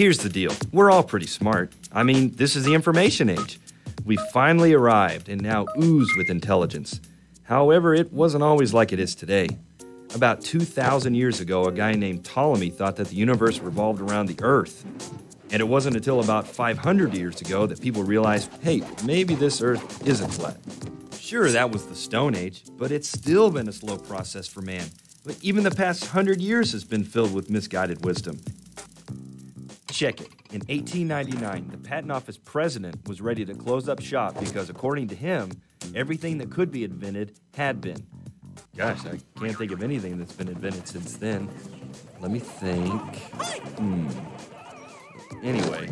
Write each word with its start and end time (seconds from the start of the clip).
Here's 0.00 0.16
the 0.16 0.30
deal 0.30 0.54
we're 0.72 0.90
all 0.90 1.02
pretty 1.02 1.26
smart. 1.26 1.74
I 1.92 2.04
mean, 2.04 2.30
this 2.30 2.56
is 2.56 2.64
the 2.64 2.72
information 2.72 3.28
age. 3.28 3.60
We 4.06 4.16
finally 4.32 4.72
arrived 4.72 5.28
and 5.28 5.42
now 5.42 5.66
ooze 5.78 6.08
with 6.16 6.30
intelligence. 6.30 7.02
However, 7.42 7.92
it 7.94 8.10
wasn't 8.10 8.42
always 8.42 8.72
like 8.72 8.94
it 8.94 8.98
is 8.98 9.14
today. 9.14 9.48
About 10.14 10.40
2,000 10.40 11.14
years 11.14 11.40
ago, 11.40 11.66
a 11.66 11.72
guy 11.72 11.92
named 11.92 12.24
Ptolemy 12.24 12.70
thought 12.70 12.96
that 12.96 13.08
the 13.08 13.14
universe 13.14 13.58
revolved 13.58 14.00
around 14.00 14.24
the 14.24 14.42
Earth. 14.42 14.86
And 15.50 15.60
it 15.60 15.68
wasn't 15.68 15.96
until 15.96 16.20
about 16.20 16.46
500 16.46 17.12
years 17.12 17.42
ago 17.42 17.66
that 17.66 17.82
people 17.82 18.02
realized 18.02 18.50
hey, 18.62 18.82
maybe 19.04 19.34
this 19.34 19.60
Earth 19.60 20.08
isn't 20.08 20.30
flat. 20.30 20.56
Sure, 21.18 21.50
that 21.50 21.70
was 21.70 21.84
the 21.84 21.94
Stone 21.94 22.36
Age, 22.36 22.62
but 22.78 22.90
it's 22.90 23.10
still 23.10 23.50
been 23.50 23.68
a 23.68 23.72
slow 23.72 23.98
process 23.98 24.48
for 24.48 24.62
man. 24.62 24.86
But 25.26 25.36
even 25.42 25.62
the 25.62 25.70
past 25.70 26.06
hundred 26.06 26.40
years 26.40 26.72
has 26.72 26.84
been 26.84 27.04
filled 27.04 27.34
with 27.34 27.50
misguided 27.50 28.02
wisdom. 28.02 28.40
Check 30.00 30.22
it. 30.22 30.30
In 30.50 30.60
1899, 30.60 31.68
the 31.72 31.76
Patent 31.76 32.10
Office 32.10 32.38
president 32.38 33.06
was 33.06 33.20
ready 33.20 33.44
to 33.44 33.52
close 33.52 33.86
up 33.86 34.00
shop 34.00 34.40
because, 34.40 34.70
according 34.70 35.08
to 35.08 35.14
him, 35.14 35.50
everything 35.94 36.38
that 36.38 36.50
could 36.50 36.70
be 36.70 36.84
invented 36.84 37.38
had 37.52 37.82
been. 37.82 38.06
Gosh, 38.74 39.04
I 39.04 39.18
can't 39.38 39.58
think 39.58 39.72
of 39.72 39.82
anything 39.82 40.16
that's 40.16 40.32
been 40.32 40.48
invented 40.48 40.88
since 40.88 41.18
then. 41.18 41.50
Let 42.18 42.30
me 42.30 42.38
think. 42.38 43.18
Hmm. 43.76 44.08
Anyway, 45.42 45.90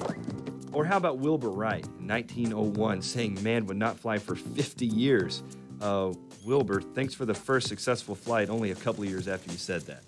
or 0.72 0.86
how 0.86 0.96
about 0.96 1.18
Wilbur 1.18 1.50
Wright 1.50 1.84
in 2.00 2.08
1901 2.08 3.02
saying 3.02 3.42
man 3.42 3.66
would 3.66 3.76
not 3.76 3.98
fly 3.98 4.16
for 4.16 4.36
50 4.36 4.86
years? 4.86 5.42
Uh, 5.82 6.14
Wilbur, 6.46 6.80
thanks 6.80 7.12
for 7.12 7.26
the 7.26 7.34
first 7.34 7.68
successful 7.68 8.14
flight 8.14 8.48
only 8.48 8.70
a 8.70 8.74
couple 8.74 9.04
years 9.04 9.28
after 9.28 9.52
you 9.52 9.58
said 9.58 9.82
that. 9.82 10.02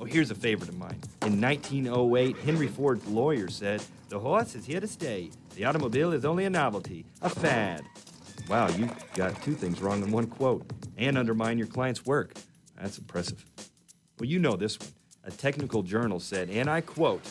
Oh, 0.00 0.04
here's 0.04 0.30
a 0.30 0.34
favorite 0.34 0.68
of 0.68 0.78
mine. 0.78 1.00
In 1.22 1.40
1908, 1.40 2.36
Henry 2.38 2.68
Ford's 2.68 3.04
lawyer 3.08 3.48
said, 3.48 3.82
The 4.08 4.20
horse 4.20 4.54
is 4.54 4.64
here 4.64 4.78
to 4.78 4.86
stay. 4.86 5.30
The 5.56 5.64
automobile 5.64 6.12
is 6.12 6.24
only 6.24 6.44
a 6.44 6.50
novelty, 6.50 7.04
a 7.20 7.28
fad. 7.28 7.84
Wow, 8.48 8.68
you 8.68 8.88
got 9.14 9.42
two 9.42 9.54
things 9.54 9.80
wrong 9.80 10.02
in 10.04 10.12
one 10.12 10.28
quote 10.28 10.64
and 10.96 11.18
undermine 11.18 11.58
your 11.58 11.66
client's 11.66 12.06
work. 12.06 12.34
That's 12.80 12.96
impressive. 12.98 13.44
Well, 14.20 14.28
you 14.28 14.38
know 14.38 14.54
this 14.54 14.78
one. 14.78 14.90
A 15.24 15.32
technical 15.32 15.82
journal 15.82 16.20
said, 16.20 16.48
and 16.48 16.70
I 16.70 16.80
quote, 16.80 17.22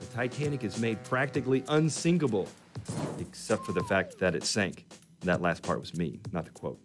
the 0.00 0.06
Titanic 0.06 0.64
is 0.64 0.78
made 0.78 1.04
practically 1.04 1.62
unsinkable, 1.68 2.48
except 3.18 3.66
for 3.66 3.72
the 3.72 3.84
fact 3.84 4.18
that 4.18 4.34
it 4.34 4.44
sank. 4.44 4.86
That 5.20 5.42
last 5.42 5.62
part 5.62 5.78
was 5.78 5.94
me, 5.94 6.20
not 6.32 6.46
the 6.46 6.50
quote. 6.52 6.80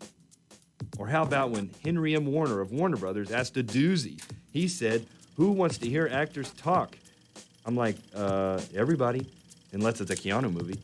Or 0.98 1.08
how 1.08 1.23
about 1.23 1.52
when 1.52 1.72
Henry 1.84 2.14
M. 2.14 2.26
Warner 2.26 2.60
of 2.60 2.72
Warner 2.72 2.98
Brothers 2.98 3.32
asked 3.32 3.58
a 3.58 3.64
doozy? 3.64 4.22
He 4.52 4.67
said, 4.67 5.06
Who 5.40 5.54
wants 5.54 5.78
to 5.78 5.90
hear 5.90 6.09
actors 6.12 6.52
talk? 6.52 6.98
I'm 7.66 7.73
like, 7.73 7.95
uh, 8.14 8.59
everybody, 8.76 9.26
unless 9.72 10.02
it's 10.02 10.12
a 10.12 10.16
Keanu 10.16 10.52
movie. 10.52 10.78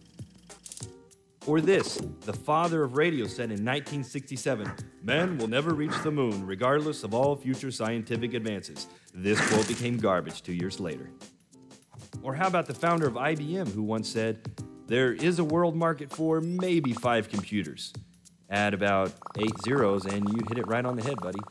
Or 1.45 1.59
this 1.59 1.95
the 2.21 2.31
father 2.31 2.83
of 2.83 2.95
radio 2.95 3.27
said 3.27 3.51
in 3.51 3.65
1967 3.65 4.71
Man 5.03 5.37
will 5.37 5.49
never 5.49 5.73
reach 5.73 5.91
the 6.03 6.11
moon, 6.11 6.47
regardless 6.47 7.03
of 7.03 7.13
all 7.13 7.35
future 7.35 7.69
scientific 7.69 8.33
advances. 8.33 8.87
This 9.13 9.45
quote 9.49 9.67
became 9.67 9.97
garbage 9.97 10.41
two 10.41 10.53
years 10.53 10.79
later. 10.79 11.09
Or 12.23 12.33
how 12.33 12.47
about 12.47 12.65
the 12.65 12.73
founder 12.73 13.07
of 13.07 13.15
IBM 13.15 13.73
who 13.73 13.83
once 13.83 14.07
said, 14.07 14.39
There 14.87 15.11
is 15.11 15.37
a 15.39 15.43
world 15.43 15.75
market 15.75 16.09
for 16.09 16.39
maybe 16.39 16.93
five 16.93 17.27
computers. 17.27 17.91
Add 18.49 18.73
about 18.73 19.11
eight 19.37 19.51
zeros 19.65 20.05
and 20.05 20.29
you 20.29 20.45
hit 20.47 20.57
it 20.57 20.65
right 20.65 20.85
on 20.85 20.95
the 20.95 21.03
head, 21.03 21.17
buddy. 21.17 21.41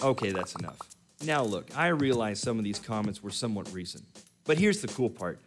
Okay, 0.00 0.30
that's 0.30 0.54
enough. 0.54 0.89
Now, 1.22 1.42
look, 1.42 1.76
I 1.76 1.88
realize 1.88 2.40
some 2.40 2.58
of 2.58 2.64
these 2.64 2.78
comments 2.78 3.22
were 3.22 3.30
somewhat 3.30 3.72
recent. 3.72 4.04
But 4.44 4.58
here's 4.58 4.80
the 4.80 4.88
cool 4.88 5.10
part 5.10 5.38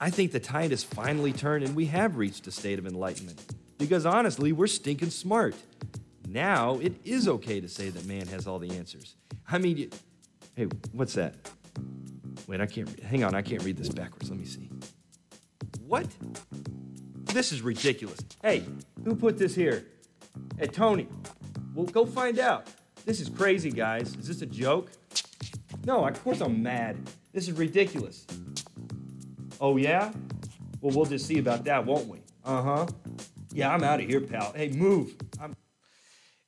I 0.00 0.10
think 0.10 0.32
the 0.32 0.40
tide 0.40 0.72
has 0.72 0.82
finally 0.82 1.32
turned 1.32 1.64
and 1.64 1.76
we 1.76 1.86
have 1.86 2.16
reached 2.16 2.46
a 2.48 2.50
state 2.50 2.78
of 2.78 2.86
enlightenment. 2.86 3.40
Because 3.78 4.04
honestly, 4.04 4.52
we're 4.52 4.66
stinking 4.66 5.10
smart. 5.10 5.54
Now 6.28 6.78
it 6.80 6.94
is 7.04 7.28
okay 7.28 7.60
to 7.60 7.68
say 7.68 7.88
that 7.90 8.04
man 8.04 8.26
has 8.28 8.46
all 8.46 8.58
the 8.58 8.70
answers. 8.70 9.16
I 9.48 9.58
mean, 9.58 9.76
you, 9.76 9.90
hey, 10.56 10.66
what's 10.92 11.14
that? 11.14 11.34
Wait, 12.46 12.60
I 12.60 12.66
can't. 12.66 13.00
Hang 13.00 13.22
on, 13.22 13.34
I 13.34 13.42
can't 13.42 13.62
read 13.62 13.76
this 13.76 13.88
backwards. 13.88 14.28
Let 14.28 14.38
me 14.38 14.44
see. 14.44 14.68
What? 15.86 16.06
This 17.26 17.52
is 17.52 17.62
ridiculous. 17.62 18.18
Hey, 18.42 18.64
who 19.04 19.14
put 19.14 19.38
this 19.38 19.54
here? 19.54 19.84
Hey, 20.58 20.66
Tony. 20.66 21.06
Well, 21.74 21.86
go 21.86 22.04
find 22.06 22.38
out. 22.38 22.66
This 23.04 23.20
is 23.20 23.28
crazy, 23.28 23.70
guys. 23.70 24.14
Is 24.16 24.28
this 24.28 24.42
a 24.42 24.46
joke? 24.46 24.90
No, 25.84 26.06
of 26.06 26.22
course 26.22 26.40
I'm 26.40 26.62
mad. 26.62 26.96
This 27.32 27.48
is 27.48 27.52
ridiculous. 27.52 28.26
Oh, 29.60 29.76
yeah? 29.76 30.12
Well, 30.80 30.94
we'll 30.94 31.06
just 31.06 31.26
see 31.26 31.38
about 31.38 31.64
that, 31.64 31.84
won't 31.84 32.08
we? 32.08 32.18
Uh 32.44 32.62
huh. 32.62 32.86
Yeah, 33.52 33.72
I'm 33.72 33.82
out 33.82 34.00
of 34.00 34.06
here, 34.06 34.20
pal. 34.20 34.52
Hey, 34.54 34.68
move. 34.68 35.14
I'm. 35.40 35.56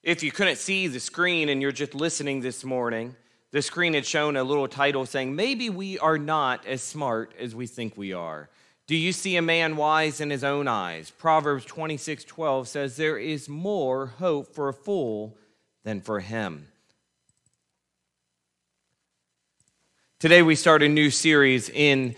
If 0.03 0.23
you 0.23 0.31
couldn't 0.31 0.57
see 0.57 0.87
the 0.87 1.01
screen 1.01 1.49
and 1.49 1.63
you're 1.63 1.73
just 1.73 1.95
listening 1.95 2.41
this 2.41 2.65
morning, 2.65 3.15
the 3.53 3.63
screen 3.63 3.95
had 3.95 4.05
shown 4.05 4.37
a 4.37 4.45
little 4.45 4.69
title 4.69 5.07
saying, 5.07 5.35
Maybe 5.35 5.71
we 5.71 5.99
are 5.99 6.19
not 6.19 6.67
as 6.67 6.83
smart 6.83 7.33
as 7.39 7.55
we 7.55 7.67
think 7.67 7.97
we 7.97 8.13
are. 8.13 8.49
Do 8.87 8.97
you 8.97 9.13
see 9.13 9.37
a 9.37 9.43
man 9.43 9.77
wise 9.77 10.21
in 10.21 10.31
his 10.31 10.45
own 10.45 10.69
eyes? 10.69 11.11
Proverbs 11.11 11.65
26 11.65 12.25
12 12.25 12.69
says, 12.69 12.97
There 12.97 13.17
is 13.17 13.49
more 13.49 14.07
hope 14.07 14.55
for 14.55 14.69
a 14.69 14.75
fool 14.75 15.37
than 15.85 16.01
for 16.01 16.21
him. 16.21 16.69
Today 20.25 20.41
we 20.41 20.55
start 20.55 20.83
a 20.83 20.89
new 20.89 21.11
series 21.11 21.69
in 21.69 22.17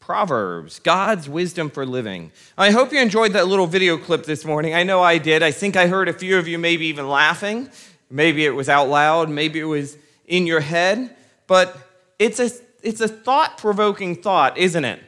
Proverbs, 0.00 0.78
God's 0.78 1.28
wisdom 1.28 1.68
for 1.68 1.84
living. 1.84 2.32
I 2.56 2.70
hope 2.70 2.90
you 2.90 2.98
enjoyed 2.98 3.34
that 3.34 3.46
little 3.48 3.66
video 3.66 3.98
clip 3.98 4.24
this 4.24 4.46
morning. 4.46 4.74
I 4.74 4.82
know 4.82 5.02
I 5.02 5.18
did. 5.18 5.42
I 5.42 5.50
think 5.50 5.76
I 5.76 5.86
heard 5.86 6.08
a 6.08 6.14
few 6.14 6.38
of 6.38 6.48
you 6.48 6.58
maybe 6.58 6.86
even 6.86 7.06
laughing. 7.06 7.68
Maybe 8.08 8.46
it 8.46 8.54
was 8.54 8.70
out 8.70 8.88
loud, 8.88 9.28
maybe 9.28 9.60
it 9.60 9.64
was 9.64 9.98
in 10.24 10.46
your 10.46 10.60
head, 10.60 11.14
but 11.46 11.76
it's 12.18 12.40
a, 12.40 12.48
it's 12.82 13.02
a 13.02 13.08
thought 13.08 13.58
provoking 13.58 14.16
thought, 14.16 14.56
isn't 14.56 14.86
it? 14.86 15.02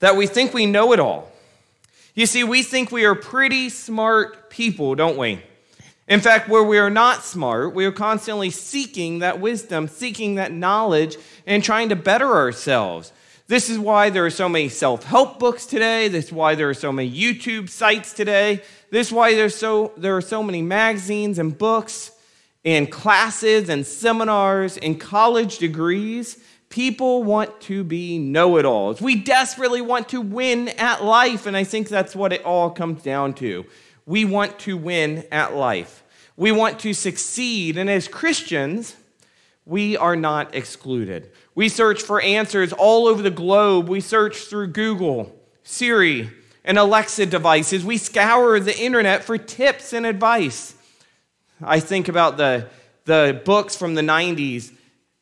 That 0.00 0.16
we 0.16 0.26
think 0.26 0.54
we 0.54 0.66
know 0.66 0.92
it 0.92 0.98
all. 0.98 1.30
You 2.16 2.26
see, 2.26 2.42
we 2.42 2.64
think 2.64 2.90
we 2.90 3.04
are 3.04 3.14
pretty 3.14 3.68
smart 3.68 4.50
people, 4.50 4.96
don't 4.96 5.16
we? 5.16 5.40
In 6.06 6.20
fact, 6.20 6.50
where 6.50 6.62
we 6.62 6.78
are 6.78 6.90
not 6.90 7.22
smart, 7.22 7.74
we 7.74 7.86
are 7.86 7.92
constantly 7.92 8.50
seeking 8.50 9.20
that 9.20 9.40
wisdom, 9.40 9.88
seeking 9.88 10.34
that 10.34 10.52
knowledge, 10.52 11.16
and 11.46 11.62
trying 11.62 11.88
to 11.90 11.96
better 11.96 12.32
ourselves. 12.34 13.12
This 13.46 13.68
is 13.68 13.78
why 13.78 14.08
there 14.10 14.24
are 14.24 14.30
so 14.30 14.48
many 14.48 14.68
self 14.68 15.04
help 15.04 15.38
books 15.38 15.66
today. 15.66 16.08
This 16.08 16.26
is 16.26 16.32
why 16.32 16.54
there 16.54 16.70
are 16.70 16.74
so 16.74 16.90
many 16.90 17.10
YouTube 17.10 17.68
sites 17.68 18.12
today. 18.14 18.62
This 18.90 19.08
is 19.08 19.12
why 19.12 19.34
there's 19.34 19.54
so, 19.54 19.92
there 19.96 20.16
are 20.16 20.22
so 20.22 20.42
many 20.42 20.62
magazines 20.62 21.38
and 21.38 21.56
books 21.56 22.10
and 22.64 22.90
classes 22.90 23.68
and 23.68 23.86
seminars 23.86 24.78
and 24.78 24.98
college 24.98 25.58
degrees. 25.58 26.42
People 26.70 27.22
want 27.22 27.60
to 27.62 27.84
be 27.84 28.18
know 28.18 28.56
it 28.56 28.64
alls. 28.64 29.00
We 29.00 29.16
desperately 29.16 29.82
want 29.82 30.08
to 30.08 30.20
win 30.20 30.70
at 30.70 31.04
life, 31.04 31.46
and 31.46 31.56
I 31.56 31.64
think 31.64 31.88
that's 31.88 32.16
what 32.16 32.32
it 32.32 32.44
all 32.44 32.70
comes 32.70 33.02
down 33.02 33.34
to. 33.34 33.66
We 34.06 34.24
want 34.24 34.58
to 34.60 34.76
win 34.76 35.24
at 35.30 35.54
life. 35.54 36.02
We 36.36 36.50
want 36.50 36.80
to 36.80 36.94
succeed, 36.94 37.76
and 37.76 37.88
as 37.88 38.08
Christians, 38.08 38.96
we 39.66 39.96
are 39.96 40.16
not 40.16 40.54
excluded. 40.54 41.30
We 41.54 41.68
search 41.68 42.02
for 42.02 42.20
answers 42.20 42.72
all 42.72 43.06
over 43.06 43.22
the 43.22 43.30
globe. 43.30 43.88
We 43.88 44.00
search 44.00 44.36
through 44.44 44.68
Google, 44.68 45.34
Siri, 45.62 46.30
and 46.64 46.78
Alexa 46.78 47.26
devices. 47.26 47.84
We 47.84 47.98
scour 47.98 48.60
the 48.60 48.78
internet 48.78 49.24
for 49.24 49.38
tips 49.38 49.92
and 49.92 50.04
advice. 50.04 50.74
I 51.62 51.80
think 51.80 52.08
about 52.08 52.36
the, 52.36 52.68
the 53.04 53.40
books 53.44 53.76
from 53.76 53.94
the 53.94 54.02
90s, 54.02 54.72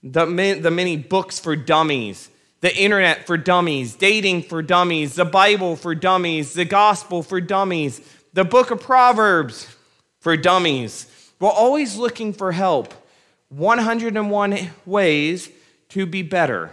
the, 0.02 0.24
the 0.60 0.70
many 0.70 0.96
books 0.96 1.38
for 1.38 1.54
dummies, 1.54 2.28
the 2.60 2.74
internet 2.76 3.26
for 3.26 3.36
dummies, 3.36 3.94
dating 3.94 4.42
for 4.42 4.62
dummies, 4.62 5.14
the 5.14 5.24
Bible 5.24 5.76
for 5.76 5.94
dummies, 5.94 6.54
the 6.54 6.64
gospel 6.64 7.22
for 7.22 7.40
dummies, 7.40 8.00
the 8.32 8.44
book 8.44 8.70
of 8.70 8.80
Proverbs 8.80 9.68
for 10.20 10.36
dummies. 10.36 11.06
We're 11.38 11.50
always 11.50 11.96
looking 11.96 12.32
for 12.32 12.52
help. 12.52 12.94
101 13.52 14.70
ways 14.86 15.50
to 15.90 16.06
be 16.06 16.22
better. 16.22 16.72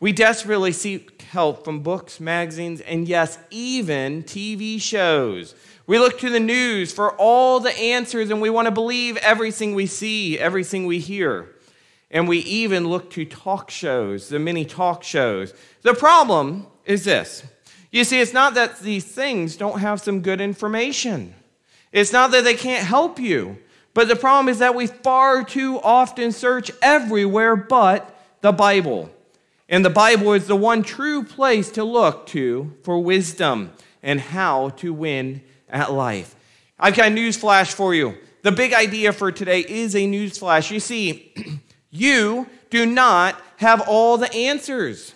We 0.00 0.12
desperately 0.12 0.72
seek 0.72 1.22
help 1.22 1.64
from 1.64 1.80
books, 1.80 2.20
magazines, 2.20 2.82
and 2.82 3.08
yes, 3.08 3.38
even 3.50 4.22
TV 4.22 4.80
shows. 4.80 5.54
We 5.86 5.98
look 5.98 6.18
to 6.18 6.28
the 6.28 6.40
news 6.40 6.92
for 6.92 7.12
all 7.16 7.58
the 7.58 7.76
answers 7.78 8.30
and 8.30 8.42
we 8.42 8.50
want 8.50 8.66
to 8.66 8.70
believe 8.70 9.16
everything 9.18 9.74
we 9.74 9.86
see, 9.86 10.38
everything 10.38 10.84
we 10.84 10.98
hear. 10.98 11.54
And 12.10 12.28
we 12.28 12.38
even 12.38 12.88
look 12.88 13.10
to 13.12 13.24
talk 13.24 13.70
shows, 13.70 14.28
the 14.28 14.38
many 14.38 14.66
talk 14.66 15.02
shows. 15.02 15.54
The 15.82 15.94
problem 15.94 16.66
is 16.84 17.04
this 17.04 17.44
you 17.90 18.04
see, 18.04 18.20
it's 18.20 18.32
not 18.32 18.54
that 18.54 18.80
these 18.80 19.04
things 19.04 19.56
don't 19.56 19.78
have 19.78 20.00
some 20.00 20.20
good 20.20 20.40
information, 20.40 21.34
it's 21.92 22.12
not 22.12 22.30
that 22.32 22.44
they 22.44 22.54
can't 22.54 22.86
help 22.86 23.18
you. 23.18 23.58
But 23.94 24.08
the 24.08 24.16
problem 24.16 24.48
is 24.48 24.58
that 24.58 24.74
we 24.74 24.88
far 24.88 25.44
too 25.44 25.80
often 25.80 26.32
search 26.32 26.70
everywhere 26.82 27.54
but 27.54 28.14
the 28.40 28.52
Bible. 28.52 29.08
And 29.68 29.84
the 29.84 29.90
Bible 29.90 30.32
is 30.32 30.46
the 30.46 30.56
one 30.56 30.82
true 30.82 31.24
place 31.24 31.70
to 31.72 31.84
look 31.84 32.26
to 32.26 32.74
for 32.82 32.98
wisdom 32.98 33.72
and 34.02 34.20
how 34.20 34.70
to 34.70 34.92
win 34.92 35.42
at 35.68 35.92
life. 35.92 36.34
I've 36.78 36.96
got 36.96 37.06
a 37.06 37.10
news 37.10 37.36
flash 37.36 37.72
for 37.72 37.94
you. 37.94 38.16
The 38.42 38.52
big 38.52 38.74
idea 38.74 39.12
for 39.12 39.32
today 39.32 39.60
is 39.60 39.96
a 39.96 40.06
news 40.06 40.36
flash. 40.36 40.70
You 40.70 40.80
see, 40.80 41.32
you 41.90 42.46
do 42.68 42.84
not 42.84 43.40
have 43.56 43.80
all 43.88 44.18
the 44.18 44.32
answers. 44.34 45.14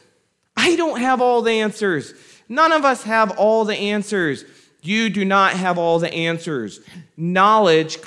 I 0.57 0.77
don't 0.77 1.01
have 1.01 1.21
all 1.21 1.43
the 1.43 1.53
answers. 1.53 2.15
None 2.49 2.73
of 2.73 2.85
us 2.85 3.03
have 3.03 3.33
all 3.33 3.65
the 3.65 3.77
answers. 3.77 4.45
You 4.81 5.11
do 5.11 5.25
not 5.25 5.53
have 5.53 5.77
all 5.77 5.99
the 5.99 6.13
answers. 6.13 6.81
Knowledge, 7.17 7.99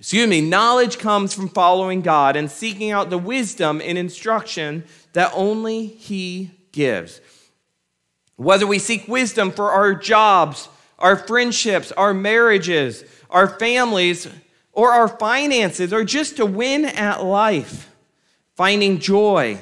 excuse 0.00 0.26
me, 0.26 0.40
knowledge 0.40 0.98
comes 0.98 1.34
from 1.34 1.50
following 1.50 2.00
God 2.00 2.34
and 2.34 2.50
seeking 2.50 2.90
out 2.90 3.10
the 3.10 3.18
wisdom 3.18 3.82
and 3.84 3.98
instruction 3.98 4.82
that 5.12 5.30
only 5.34 5.86
He 5.86 6.52
gives. 6.72 7.20
Whether 8.36 8.66
we 8.66 8.78
seek 8.78 9.06
wisdom 9.06 9.50
for 9.50 9.70
our 9.70 9.94
jobs, 9.94 10.70
our 10.98 11.16
friendships, 11.16 11.92
our 11.92 12.14
marriages, 12.14 13.04
our 13.28 13.46
families, 13.46 14.26
or 14.72 14.90
our 14.90 15.06
finances, 15.06 15.92
or 15.92 16.02
just 16.02 16.38
to 16.38 16.46
win 16.46 16.86
at 16.86 17.22
life, 17.22 17.94
finding 18.56 19.00
joy 19.00 19.60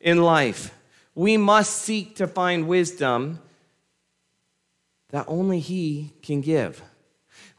in 0.00 0.22
life, 0.22 0.72
we 1.16 1.36
must 1.36 1.82
seek 1.82 2.14
to 2.14 2.28
find 2.28 2.68
wisdom 2.68 3.40
that 5.08 5.24
only 5.26 5.58
He 5.58 6.12
can 6.22 6.42
give. 6.42 6.80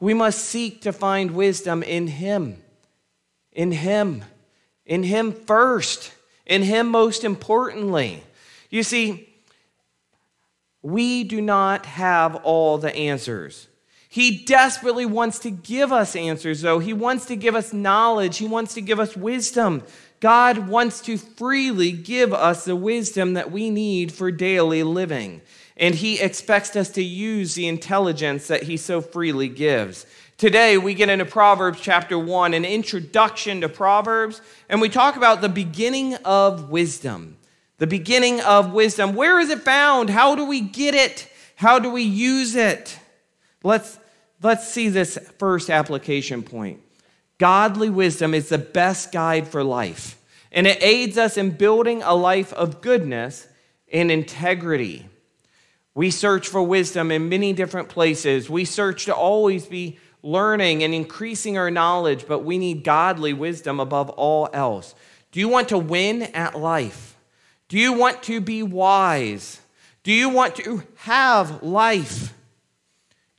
We 0.02 0.14
must 0.16 0.44
seek 0.44 0.82
to 0.82 0.92
find 0.92 1.32
wisdom 1.32 1.84
in 1.84 2.08
Him, 2.08 2.58
in 3.54 3.72
Him, 3.72 4.26
in 4.86 5.04
Him 5.04 5.32
first, 5.32 6.12
in 6.46 6.64
Him 6.64 6.88
most 6.90 7.24
importantly. 7.24 8.24
You 8.72 8.82
see, 8.82 9.30
we 10.82 11.24
do 11.24 11.40
not 11.40 11.86
have 11.86 12.36
all 12.38 12.80
the 12.80 12.94
answers. 12.96 13.68
He 14.10 14.44
desperately 14.44 15.06
wants 15.06 15.38
to 15.40 15.52
give 15.52 15.92
us 15.94 16.16
answers, 16.16 16.62
though. 16.62 16.80
He 16.80 16.94
wants 16.94 17.28
to 17.28 17.36
give 17.36 17.56
us 17.56 17.72
knowledge. 17.72 18.40
He 18.40 18.48
wants 18.48 18.74
to 18.74 18.82
give 18.82 19.00
us 19.00 19.16
wisdom. 19.16 19.84
God 20.20 20.68
wants 20.68 21.00
to 21.02 21.18
freely 21.18 21.92
give 21.92 22.34
us 22.34 22.66
the 22.66 22.76
wisdom 22.76 23.36
that 23.36 23.52
we 23.52 23.70
need 23.70 24.12
for 24.12 24.32
daily 24.32 24.82
living. 24.82 25.42
And 25.82 25.96
He 25.96 26.22
expects 26.22 26.78
us 26.78 26.90
to 26.92 27.04
use 27.04 27.56
the 27.56 27.68
intelligence 27.68 28.48
that 28.48 28.64
He 28.64 28.78
so 28.78 29.02
freely 29.02 29.50
gives. 29.50 30.06
Today, 30.38 30.78
we 30.78 30.94
get 30.94 31.10
into 31.10 31.26
Proverbs 31.26 31.82
chapter 31.82 32.18
1, 32.18 32.54
an 32.54 32.64
introduction 32.64 33.60
to 33.62 33.70
Proverbs, 33.70 34.42
and 34.70 34.80
we 34.80 34.88
talk 34.88 35.18
about 35.18 35.42
the 35.42 35.50
beginning 35.50 36.16
of 36.24 36.70
wisdom 36.70 37.38
the 37.82 37.88
beginning 37.88 38.40
of 38.42 38.74
wisdom. 38.74 39.16
Where 39.16 39.40
is 39.40 39.50
it 39.50 39.62
found? 39.62 40.12
How 40.12 40.36
do 40.36 40.46
we 40.46 40.62
get 40.62 40.94
it? 40.94 41.28
How 41.56 41.80
do 41.80 41.90
we 41.90 42.04
use 42.04 42.54
it? 42.54 43.00
Let's, 43.64 43.98
let's 44.44 44.72
see 44.72 44.88
this 44.88 45.18
first 45.40 45.68
application 45.68 46.44
point. 46.44 46.80
Godly 47.40 47.90
wisdom 47.90 48.36
is 48.36 48.50
the 48.50 48.60
best 48.60 49.12
guide 49.12 49.48
for 49.48 49.64
life, 49.64 50.22
and 50.52 50.68
it 50.68 50.78
aids 50.84 51.18
us 51.18 51.38
in 51.38 51.58
building 51.58 52.04
a 52.04 52.14
life 52.14 52.54
of 52.54 52.82
goodness 52.82 53.48
and 53.92 54.12
integrity. 54.12 55.10
We 55.94 56.12
search 56.12 56.48
for 56.48 56.64
wisdom 56.64 57.12
in 57.12 57.30
many 57.30 57.54
different 57.54 57.90
places. 57.90 58.50
We 58.50 58.66
search 58.66 59.06
to 59.06 59.16
always 59.16 59.66
be 59.66 60.00
learning 60.24 60.84
and 60.84 60.94
increasing 60.94 61.58
our 61.58 61.72
knowledge, 61.72 62.28
but 62.28 62.40
we 62.40 62.58
need 62.58 62.84
godly 62.84 63.34
wisdom 63.34 63.80
above 63.80 64.10
all 64.12 64.50
else. 64.54 64.96
Do 65.32 65.40
you 65.40 65.50
want 65.50 65.70
to 65.70 65.78
win 65.78 66.24
at 66.24 66.58
life? 66.58 67.18
Do 67.68 67.78
you 67.78 67.94
want 67.94 68.24
to 68.24 68.42
be 68.42 68.64
wise? 68.64 69.62
Do 70.04 70.12
you 70.12 70.30
want 70.30 70.56
to 70.58 70.84
have 70.98 71.64
life? 71.64 72.34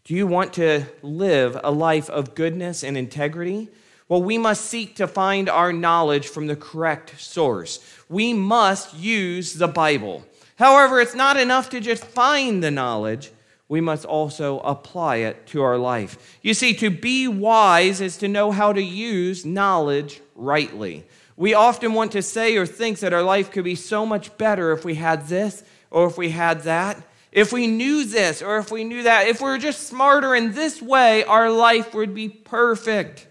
Do 0.04 0.14
you 0.14 0.26
want 0.26 0.54
to 0.54 0.84
live 1.02 1.58
a 1.62 1.70
life 1.70 2.10
of 2.10 2.34
goodness 2.34 2.82
and 2.82 2.96
integrity? 2.96 3.69
Well, 4.08 4.22
we 4.22 4.37
must 4.37 4.66
seek 4.66 4.96
to 4.96 5.06
find 5.06 5.49
our 5.49 5.72
knowledge 5.72 6.28
from 6.28 6.46
the 6.46 6.56
correct 6.56 7.20
source. 7.20 7.81
We 8.08 8.34
must 8.34 8.94
use 8.94 9.54
the 9.54 9.69
Bible. 9.69 10.25
However, 10.56 11.00
it's 11.00 11.14
not 11.14 11.37
enough 11.37 11.70
to 11.70 11.81
just 11.81 12.04
find 12.04 12.62
the 12.62 12.70
knowledge, 12.70 13.32
we 13.69 13.81
must 13.81 14.04
also 14.04 14.60
apply 14.60 15.16
it 15.16 15.46
to 15.46 15.62
our 15.62 15.78
life. 15.78 16.38
You 16.43 16.52
see, 16.52 16.75
to 16.75 16.90
be 16.90 17.26
wise 17.26 18.02
is 18.02 18.19
to 18.19 18.28
know 18.28 18.50
how 18.50 18.72
to 18.72 18.82
use 18.82 19.46
knowledge 19.46 20.20
rightly. 20.34 21.04
We 21.37 21.54
often 21.54 21.94
want 21.94 22.12
to 22.12 22.22
say 22.22 22.56
or 22.56 22.66
think 22.66 22.99
that 22.99 23.14
our 23.14 23.22
life 23.22 23.50
could 23.50 23.64
be 23.64 23.75
so 23.75 24.04
much 24.04 24.37
better 24.37 24.72
if 24.72 24.84
we 24.84 24.94
had 24.94 25.26
this 25.26 25.64
or 25.90 26.06
if 26.06 26.19
we 26.19 26.31
had 26.31 26.64
that. 26.64 27.02
If 27.32 27.50
we 27.50 27.66
knew 27.66 28.04
this 28.04 28.43
or 28.43 28.58
if 28.58 28.70
we 28.70 28.84
knew 28.84 29.04
that. 29.04 29.26
If 29.26 29.40
we 29.40 29.49
were 29.49 29.58
just 29.58 29.87
smarter 29.87 30.34
in 30.34 30.52
this 30.52 30.82
way, 30.82 31.25
our 31.25 31.50
life 31.50 31.94
would 31.94 32.14
be 32.14 32.28
perfect. 32.28 33.26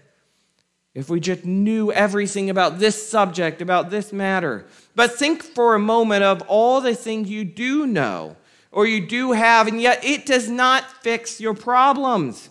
If 0.92 1.08
we 1.08 1.20
just 1.20 1.44
knew 1.44 1.92
everything 1.92 2.50
about 2.50 2.80
this 2.80 3.08
subject, 3.08 3.62
about 3.62 3.90
this 3.90 4.12
matter. 4.12 4.66
But 4.94 5.12
think 5.12 5.42
for 5.42 5.74
a 5.74 5.78
moment 5.78 6.22
of 6.22 6.42
all 6.42 6.80
the 6.80 6.94
things 6.94 7.30
you 7.30 7.44
do 7.44 7.86
know 7.86 8.36
or 8.70 8.86
you 8.86 9.06
do 9.06 9.32
have, 9.32 9.66
and 9.66 9.80
yet 9.80 10.04
it 10.04 10.26
does 10.26 10.48
not 10.48 11.02
fix 11.02 11.40
your 11.40 11.54
problems 11.54 12.48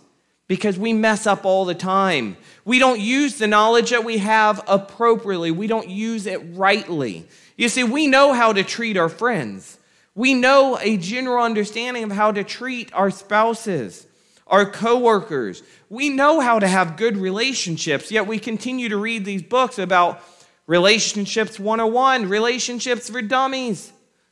because 0.47 0.77
we 0.77 0.93
mess 0.93 1.25
up 1.25 1.45
all 1.45 1.65
the 1.65 1.75
time. 1.75 2.37
We 2.65 2.77
don't 2.77 2.99
use 2.99 3.37
the 3.37 3.47
knowledge 3.47 3.89
that 3.89 4.03
we 4.03 4.17
have 4.17 4.61
appropriately, 4.67 5.49
we 5.51 5.67
don't 5.67 5.89
use 5.89 6.25
it 6.25 6.41
rightly. 6.53 7.25
You 7.57 7.69
see, 7.69 7.83
we 7.83 8.07
know 8.07 8.33
how 8.33 8.53
to 8.53 8.63
treat 8.63 8.97
our 8.97 9.09
friends, 9.09 9.79
we 10.13 10.33
know 10.33 10.77
a 10.79 10.97
general 10.97 11.43
understanding 11.43 12.03
of 12.03 12.11
how 12.11 12.31
to 12.31 12.43
treat 12.43 12.93
our 12.93 13.09
spouses. 13.09 14.07
Our 14.47 14.69
coworkers. 14.69 15.63
We 15.89 16.09
know 16.09 16.41
how 16.41 16.59
to 16.59 16.67
have 16.67 16.97
good 16.97 17.15
relationships, 17.15 18.11
yet 18.11 18.27
we 18.27 18.37
continue 18.37 18.89
to 18.89 18.97
read 18.97 19.23
these 19.23 19.41
books 19.41 19.79
about 19.79 20.21
relationships 20.67 21.59
101, 21.59 22.29
relationships 22.29 23.09
for 23.09 23.21
dummies, 23.21 23.91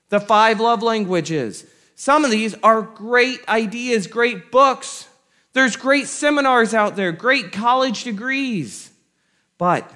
the 0.10 0.20
five 0.20 0.60
love 0.60 0.84
languages. 0.84 1.66
Some 1.96 2.24
of 2.24 2.32
these 2.32 2.56
are 2.64 2.82
great 2.82 3.40
ideas, 3.48 4.08
great 4.08 4.52
books, 4.52 5.08
there's 5.54 5.76
great 5.76 6.08
seminars 6.08 6.74
out 6.74 6.96
there, 6.96 7.12
great 7.12 7.52
college 7.52 8.04
degrees. 8.04 8.92
But 9.58 9.92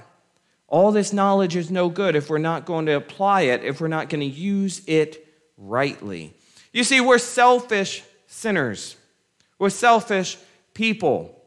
all 0.67 0.91
this 0.91 1.13
knowledge 1.13 1.55
is 1.55 1.69
no 1.69 1.89
good 1.89 2.15
if 2.15 2.29
we're 2.29 2.39
not 2.39 2.65
going 2.65 2.87
to 2.87 2.93
apply 2.93 3.41
it, 3.41 3.63
if 3.63 3.79
we're 3.79 3.87
not 3.87 4.09
going 4.09 4.21
to 4.21 4.25
use 4.25 4.81
it 4.87 5.27
rightly. 5.57 6.33
You 6.71 6.83
see, 6.83 6.99
we're 6.99 7.19
selfish 7.19 8.03
sinners, 8.27 8.97
we're 9.59 9.69
selfish 9.69 10.37
people. 10.73 11.39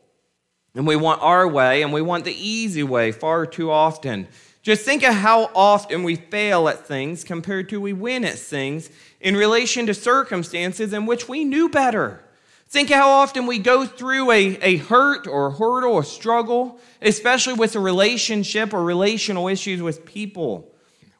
And 0.74 0.86
we 0.86 0.94
want 0.94 1.22
our 1.22 1.48
way 1.48 1.82
and 1.82 1.90
we 1.90 2.02
want 2.02 2.24
the 2.24 2.34
easy 2.34 2.82
way 2.82 3.10
far 3.10 3.46
too 3.46 3.70
often. 3.70 4.28
Just 4.66 4.84
think 4.84 5.04
of 5.04 5.14
how 5.14 5.48
often 5.54 6.02
we 6.02 6.16
fail 6.16 6.68
at 6.68 6.88
things 6.88 7.22
compared 7.22 7.68
to 7.68 7.80
we 7.80 7.92
win 7.92 8.24
at 8.24 8.36
things 8.36 8.90
in 9.20 9.36
relation 9.36 9.86
to 9.86 9.94
circumstances 9.94 10.92
in 10.92 11.06
which 11.06 11.28
we 11.28 11.44
knew 11.44 11.68
better. 11.68 12.20
Think 12.66 12.90
of 12.90 12.96
how 12.96 13.10
often 13.10 13.46
we 13.46 13.60
go 13.60 13.86
through 13.86 14.32
a, 14.32 14.56
a 14.56 14.76
hurt 14.78 15.28
or 15.28 15.46
a 15.46 15.50
hurdle 15.52 15.92
or 15.92 16.02
struggle, 16.02 16.80
especially 17.00 17.52
with 17.54 17.76
a 17.76 17.78
relationship 17.78 18.74
or 18.74 18.82
relational 18.82 19.46
issues 19.46 19.82
with 19.82 20.04
people, 20.04 20.68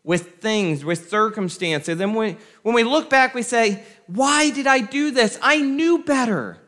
with 0.03 0.41
things, 0.41 0.85
with 0.85 1.09
circumstances. 1.09 2.01
And 2.01 2.17
when, 2.17 2.39
when 2.63 2.75
we 2.75 2.83
look 2.83 3.09
back, 3.09 3.33
we 3.33 3.43
say, 3.43 3.85
Why 4.09 4.51
did 4.51 4.67
I 4.67 4.81
do 4.81 5.13
this? 5.13 5.39
I 5.41 5.61
knew 5.61 6.03
better. 6.03 6.59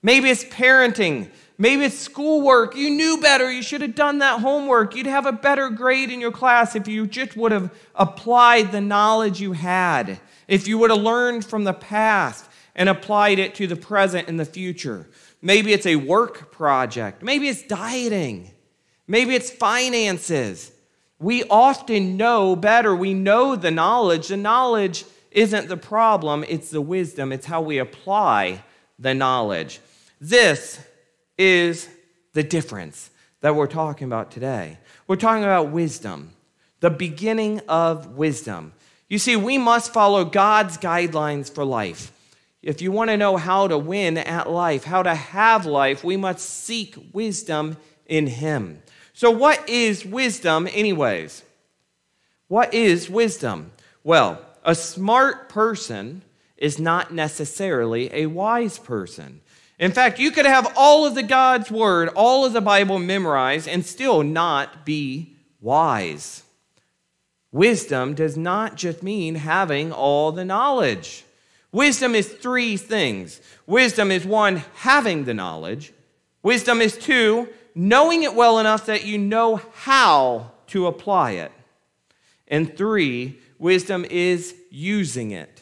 Maybe 0.00 0.30
it's 0.30 0.44
parenting. 0.44 1.28
Maybe 1.60 1.84
it's 1.84 1.98
schoolwork. 1.98 2.74
You 2.74 2.88
knew 2.88 3.20
better. 3.20 3.52
You 3.52 3.62
should 3.62 3.82
have 3.82 3.94
done 3.94 4.20
that 4.20 4.40
homework. 4.40 4.96
You'd 4.96 5.04
have 5.04 5.26
a 5.26 5.32
better 5.32 5.68
grade 5.68 6.08
in 6.08 6.18
your 6.18 6.32
class 6.32 6.74
if 6.74 6.88
you 6.88 7.06
just 7.06 7.36
would 7.36 7.52
have 7.52 7.70
applied 7.94 8.72
the 8.72 8.80
knowledge 8.80 9.42
you 9.42 9.52
had, 9.52 10.20
if 10.48 10.66
you 10.66 10.78
would 10.78 10.88
have 10.88 11.02
learned 11.02 11.44
from 11.44 11.64
the 11.64 11.74
past 11.74 12.48
and 12.74 12.88
applied 12.88 13.38
it 13.38 13.54
to 13.56 13.66
the 13.66 13.76
present 13.76 14.26
and 14.26 14.40
the 14.40 14.46
future. 14.46 15.06
Maybe 15.42 15.74
it's 15.74 15.84
a 15.84 15.96
work 15.96 16.50
project. 16.50 17.22
Maybe 17.22 17.46
it's 17.46 17.62
dieting. 17.62 18.52
Maybe 19.06 19.34
it's 19.34 19.50
finances. 19.50 20.72
We 21.18 21.44
often 21.50 22.16
know 22.16 22.56
better. 22.56 22.96
We 22.96 23.12
know 23.12 23.54
the 23.54 23.70
knowledge. 23.70 24.28
The 24.28 24.38
knowledge 24.38 25.04
isn't 25.30 25.68
the 25.68 25.76
problem, 25.76 26.42
it's 26.48 26.70
the 26.70 26.80
wisdom. 26.80 27.32
It's 27.32 27.44
how 27.44 27.60
we 27.60 27.76
apply 27.76 28.64
the 28.98 29.12
knowledge. 29.12 29.78
This 30.22 30.80
is 31.40 31.88
the 32.34 32.42
difference 32.42 33.10
that 33.40 33.56
we're 33.56 33.66
talking 33.66 34.06
about 34.06 34.30
today. 34.30 34.76
We're 35.06 35.16
talking 35.16 35.42
about 35.42 35.70
wisdom, 35.70 36.32
the 36.80 36.90
beginning 36.90 37.62
of 37.66 38.18
wisdom. 38.18 38.72
You 39.08 39.18
see, 39.18 39.36
we 39.36 39.56
must 39.56 39.92
follow 39.92 40.24
God's 40.24 40.76
guidelines 40.76 41.52
for 41.52 41.64
life. 41.64 42.12
If 42.62 42.82
you 42.82 42.92
want 42.92 43.08
to 43.08 43.16
know 43.16 43.38
how 43.38 43.68
to 43.68 43.78
win 43.78 44.18
at 44.18 44.50
life, 44.50 44.84
how 44.84 45.02
to 45.02 45.14
have 45.14 45.64
life, 45.64 46.04
we 46.04 46.18
must 46.18 46.40
seek 46.40 46.94
wisdom 47.12 47.78
in 48.04 48.26
Him. 48.26 48.82
So, 49.14 49.30
what 49.30 49.66
is 49.68 50.04
wisdom, 50.04 50.68
anyways? 50.70 51.42
What 52.48 52.74
is 52.74 53.08
wisdom? 53.08 53.72
Well, 54.04 54.44
a 54.62 54.74
smart 54.74 55.48
person 55.48 56.20
is 56.58 56.78
not 56.78 57.14
necessarily 57.14 58.12
a 58.12 58.26
wise 58.26 58.78
person. 58.78 59.40
In 59.80 59.92
fact, 59.92 60.18
you 60.18 60.30
could 60.30 60.44
have 60.44 60.74
all 60.76 61.06
of 61.06 61.14
the 61.14 61.22
God's 61.22 61.70
word, 61.70 62.10
all 62.10 62.44
of 62.44 62.52
the 62.52 62.60
Bible 62.60 62.98
memorized, 62.98 63.66
and 63.66 63.84
still 63.84 64.22
not 64.22 64.84
be 64.84 65.36
wise. 65.58 66.42
Wisdom 67.50 68.12
does 68.12 68.36
not 68.36 68.76
just 68.76 69.02
mean 69.02 69.36
having 69.36 69.90
all 69.90 70.32
the 70.32 70.44
knowledge. 70.44 71.24
Wisdom 71.72 72.14
is 72.14 72.28
three 72.28 72.76
things. 72.76 73.40
Wisdom 73.66 74.10
is 74.10 74.26
one, 74.26 74.62
having 74.74 75.24
the 75.24 75.32
knowledge. 75.32 75.94
Wisdom 76.42 76.82
is 76.82 76.98
two, 76.98 77.48
knowing 77.74 78.22
it 78.22 78.34
well 78.34 78.58
enough 78.58 78.84
that 78.84 79.06
you 79.06 79.16
know 79.16 79.62
how 79.72 80.52
to 80.66 80.88
apply 80.88 81.32
it. 81.32 81.52
And 82.48 82.76
three, 82.76 83.38
wisdom 83.58 84.04
is 84.04 84.54
using 84.70 85.30
it 85.30 85.59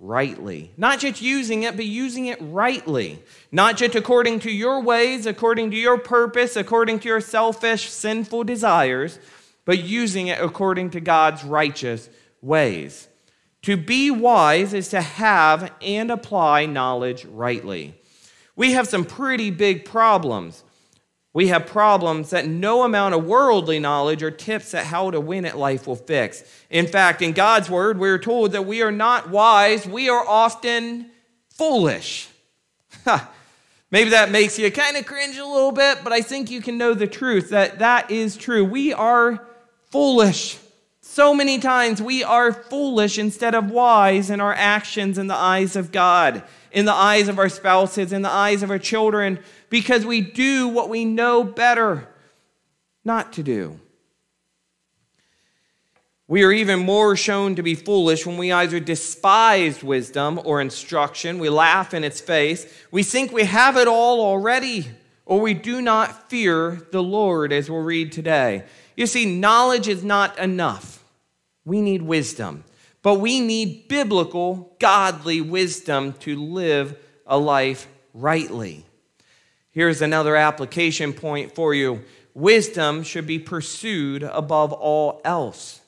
rightly. 0.00 0.72
Not 0.78 0.98
just 0.98 1.20
using 1.20 1.62
it, 1.62 1.76
but 1.76 1.84
using 1.84 2.26
it 2.26 2.38
rightly. 2.40 3.22
Not 3.52 3.76
just 3.76 3.94
according 3.94 4.40
to 4.40 4.50
your 4.50 4.82
ways, 4.82 5.26
according 5.26 5.70
to 5.72 5.76
your 5.76 5.98
purpose, 5.98 6.56
according 6.56 7.00
to 7.00 7.08
your 7.08 7.20
selfish, 7.20 7.90
sinful 7.90 8.44
desires, 8.44 9.18
but 9.66 9.84
using 9.84 10.28
it 10.28 10.40
according 10.40 10.90
to 10.90 11.00
God's 11.00 11.44
righteous 11.44 12.08
ways. 12.40 13.08
To 13.62 13.76
be 13.76 14.10
wise 14.10 14.72
is 14.72 14.88
to 14.88 15.02
have 15.02 15.70
and 15.82 16.10
apply 16.10 16.64
knowledge 16.64 17.26
rightly. 17.26 17.94
We 18.56 18.72
have 18.72 18.88
some 18.88 19.04
pretty 19.04 19.50
big 19.50 19.84
problems. 19.84 20.64
We 21.32 21.48
have 21.48 21.66
problems 21.66 22.30
that 22.30 22.46
no 22.48 22.82
amount 22.82 23.14
of 23.14 23.24
worldly 23.24 23.78
knowledge 23.78 24.22
or 24.22 24.32
tips 24.32 24.74
at 24.74 24.86
how 24.86 25.12
to 25.12 25.20
win 25.20 25.44
at 25.44 25.56
life 25.56 25.86
will 25.86 25.96
fix. 25.96 26.42
In 26.70 26.88
fact, 26.88 27.22
in 27.22 27.32
God's 27.32 27.70
word, 27.70 27.98
we're 27.98 28.18
told 28.18 28.52
that 28.52 28.66
we 28.66 28.82
are 28.82 28.90
not 28.90 29.30
wise, 29.30 29.86
we 29.86 30.08
are 30.08 30.26
often 30.26 31.10
foolish. 31.50 32.28
Maybe 33.92 34.10
that 34.10 34.30
makes 34.30 34.58
you 34.58 34.70
kind 34.72 34.96
of 34.96 35.06
cringe 35.06 35.36
a 35.36 35.44
little 35.44 35.72
bit, 35.72 35.98
but 36.02 36.12
I 36.12 36.20
think 36.20 36.50
you 36.50 36.60
can 36.60 36.78
know 36.78 36.94
the 36.94 37.06
truth 37.06 37.50
that 37.50 37.78
that 37.78 38.10
is 38.10 38.36
true. 38.36 38.64
We 38.64 38.92
are 38.92 39.44
foolish. 39.90 40.58
So 41.00 41.34
many 41.34 41.58
times 41.58 42.00
we 42.00 42.22
are 42.22 42.52
foolish 42.52 43.18
instead 43.18 43.54
of 43.54 43.70
wise 43.70 44.30
in 44.30 44.40
our 44.40 44.54
actions 44.54 45.18
in 45.18 45.26
the 45.26 45.34
eyes 45.34 45.74
of 45.74 45.90
God, 45.90 46.44
in 46.70 46.84
the 46.84 46.92
eyes 46.92 47.26
of 47.26 47.38
our 47.38 47.48
spouses, 47.48 48.12
in 48.12 48.22
the 48.22 48.30
eyes 48.30 48.62
of 48.62 48.70
our 48.70 48.78
children, 48.78 49.40
because 49.70 50.04
we 50.04 50.20
do 50.20 50.68
what 50.68 50.90
we 50.90 51.04
know 51.06 51.42
better 51.42 52.08
not 53.04 53.32
to 53.34 53.42
do. 53.42 53.80
We 56.28 56.44
are 56.44 56.52
even 56.52 56.78
more 56.78 57.16
shown 57.16 57.56
to 57.56 57.62
be 57.62 57.74
foolish 57.74 58.24
when 58.24 58.36
we 58.36 58.52
either 58.52 58.78
despise 58.78 59.82
wisdom 59.82 60.40
or 60.44 60.60
instruction, 60.60 61.38
we 61.40 61.48
laugh 61.48 61.92
in 61.92 62.04
its 62.04 62.20
face, 62.20 62.72
we 62.92 63.02
think 63.02 63.32
we 63.32 63.44
have 63.44 63.76
it 63.76 63.88
all 63.88 64.20
already, 64.20 64.88
or 65.26 65.40
we 65.40 65.54
do 65.54 65.82
not 65.82 66.30
fear 66.30 66.86
the 66.92 67.02
Lord, 67.02 67.52
as 67.52 67.68
we'll 67.68 67.82
read 67.82 68.12
today. 68.12 68.64
You 68.96 69.06
see, 69.06 69.24
knowledge 69.24 69.88
is 69.88 70.04
not 70.04 70.38
enough. 70.38 71.02
We 71.64 71.80
need 71.80 72.02
wisdom, 72.02 72.62
but 73.02 73.14
we 73.14 73.40
need 73.40 73.88
biblical, 73.88 74.76
godly 74.78 75.40
wisdom 75.40 76.12
to 76.20 76.36
live 76.36 76.96
a 77.26 77.38
life 77.38 77.88
rightly. 78.14 78.84
Here's 79.72 80.02
another 80.02 80.36
application 80.36 81.12
point 81.12 81.54
for 81.54 81.74
you 81.74 82.04
wisdom 82.34 83.02
should 83.02 83.26
be 83.26 83.38
pursued 83.38 84.22
above 84.22 84.72
all 84.72 85.20
else, 85.24 85.80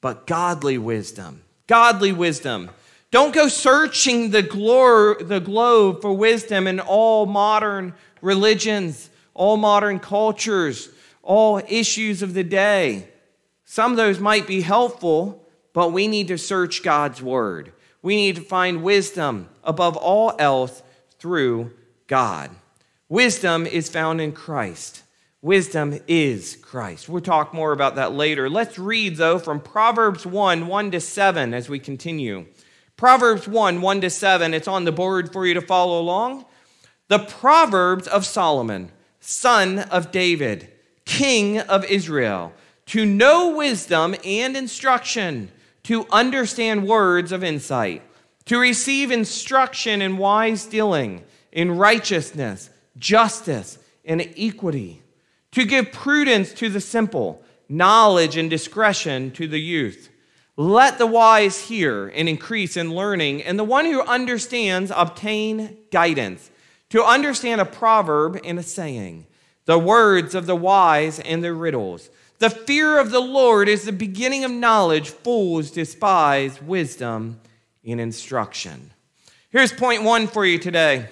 but 0.00 0.26
godly 0.26 0.78
wisdom. 0.78 1.42
Godly 1.66 2.12
wisdom. 2.12 2.70
Don't 3.10 3.34
go 3.34 3.48
searching 3.48 4.30
the, 4.30 4.42
glor- 4.42 5.26
the 5.26 5.40
globe 5.40 6.00
for 6.00 6.12
wisdom 6.12 6.66
in 6.66 6.80
all 6.80 7.26
modern 7.26 7.94
religions, 8.20 9.10
all 9.34 9.56
modern 9.56 9.98
cultures 9.98 10.88
all 11.22 11.62
issues 11.68 12.22
of 12.22 12.34
the 12.34 12.44
day. 12.44 13.08
Some 13.64 13.92
of 13.92 13.96
those 13.96 14.18
might 14.18 14.46
be 14.46 14.60
helpful, 14.60 15.46
but 15.72 15.92
we 15.92 16.08
need 16.08 16.28
to 16.28 16.38
search 16.38 16.82
God's 16.82 17.22
word. 17.22 17.72
We 18.02 18.16
need 18.16 18.36
to 18.36 18.42
find 18.42 18.82
wisdom 18.82 19.48
above 19.64 19.96
all 19.96 20.34
else 20.38 20.82
through 21.18 21.72
God. 22.08 22.50
Wisdom 23.12 23.66
is 23.66 23.90
found 23.90 24.22
in 24.22 24.32
Christ. 24.32 25.02
Wisdom 25.42 26.00
is 26.08 26.56
Christ. 26.62 27.10
We'll 27.10 27.20
talk 27.20 27.52
more 27.52 27.72
about 27.72 27.96
that 27.96 28.14
later. 28.14 28.48
Let's 28.48 28.78
read, 28.78 29.16
though, 29.16 29.38
from 29.38 29.60
Proverbs 29.60 30.24
1 30.24 30.66
1 30.66 30.90
to 30.92 30.98
7 30.98 31.52
as 31.52 31.68
we 31.68 31.78
continue. 31.78 32.46
Proverbs 32.96 33.46
1 33.46 33.82
1 33.82 34.00
to 34.00 34.08
7. 34.08 34.54
It's 34.54 34.66
on 34.66 34.86
the 34.86 34.92
board 34.92 35.30
for 35.30 35.46
you 35.46 35.52
to 35.52 35.60
follow 35.60 36.00
along. 36.00 36.46
The 37.08 37.18
Proverbs 37.18 38.08
of 38.08 38.24
Solomon, 38.24 38.90
son 39.20 39.80
of 39.80 40.10
David 40.10 40.72
king 41.04 41.58
of 41.58 41.84
Israel, 41.84 42.54
to 42.86 43.04
know 43.04 43.54
wisdom 43.54 44.16
and 44.24 44.56
instruction, 44.56 45.50
to 45.82 46.06
understand 46.10 46.88
words 46.88 47.30
of 47.30 47.44
insight, 47.44 48.00
to 48.46 48.56
receive 48.56 49.10
instruction 49.10 50.00
in 50.00 50.16
wise 50.16 50.64
dealing, 50.64 51.24
in 51.52 51.76
righteousness, 51.76 52.70
justice, 52.98 53.78
and 54.04 54.20
equity, 54.36 55.02
to 55.52 55.64
give 55.64 55.92
prudence 55.92 56.52
to 56.54 56.68
the 56.68 56.80
simple, 56.80 57.42
knowledge 57.68 58.36
and 58.36 58.50
discretion 58.50 59.30
to 59.32 59.46
the 59.46 59.60
youth. 59.60 60.10
Let 60.56 60.98
the 60.98 61.06
wise 61.06 61.68
hear 61.68 62.08
and 62.08 62.28
increase 62.28 62.76
in 62.76 62.94
learning, 62.94 63.42
and 63.42 63.58
the 63.58 63.64
one 63.64 63.86
who 63.86 64.02
understands 64.02 64.92
obtain 64.94 65.76
guidance, 65.90 66.50
to 66.90 67.02
understand 67.02 67.60
a 67.60 67.64
proverb 67.64 68.40
and 68.44 68.58
a 68.58 68.62
saying 68.62 69.26
the 69.64 69.78
words 69.78 70.34
of 70.34 70.46
the 70.46 70.56
wise 70.56 71.20
and 71.20 71.42
their 71.42 71.54
riddles. 71.54 72.10
The 72.38 72.50
fear 72.50 72.98
of 72.98 73.12
the 73.12 73.20
Lord 73.20 73.68
is 73.68 73.84
the 73.84 73.92
beginning 73.92 74.44
of 74.44 74.50
knowledge. 74.50 75.10
Fools 75.10 75.70
despise 75.70 76.60
wisdom 76.60 77.40
and 77.86 78.00
instruction. 78.00 78.90
Here's 79.50 79.72
point 79.72 80.02
one 80.02 80.26
for 80.26 80.44
you 80.44 80.58
today. 80.58 81.08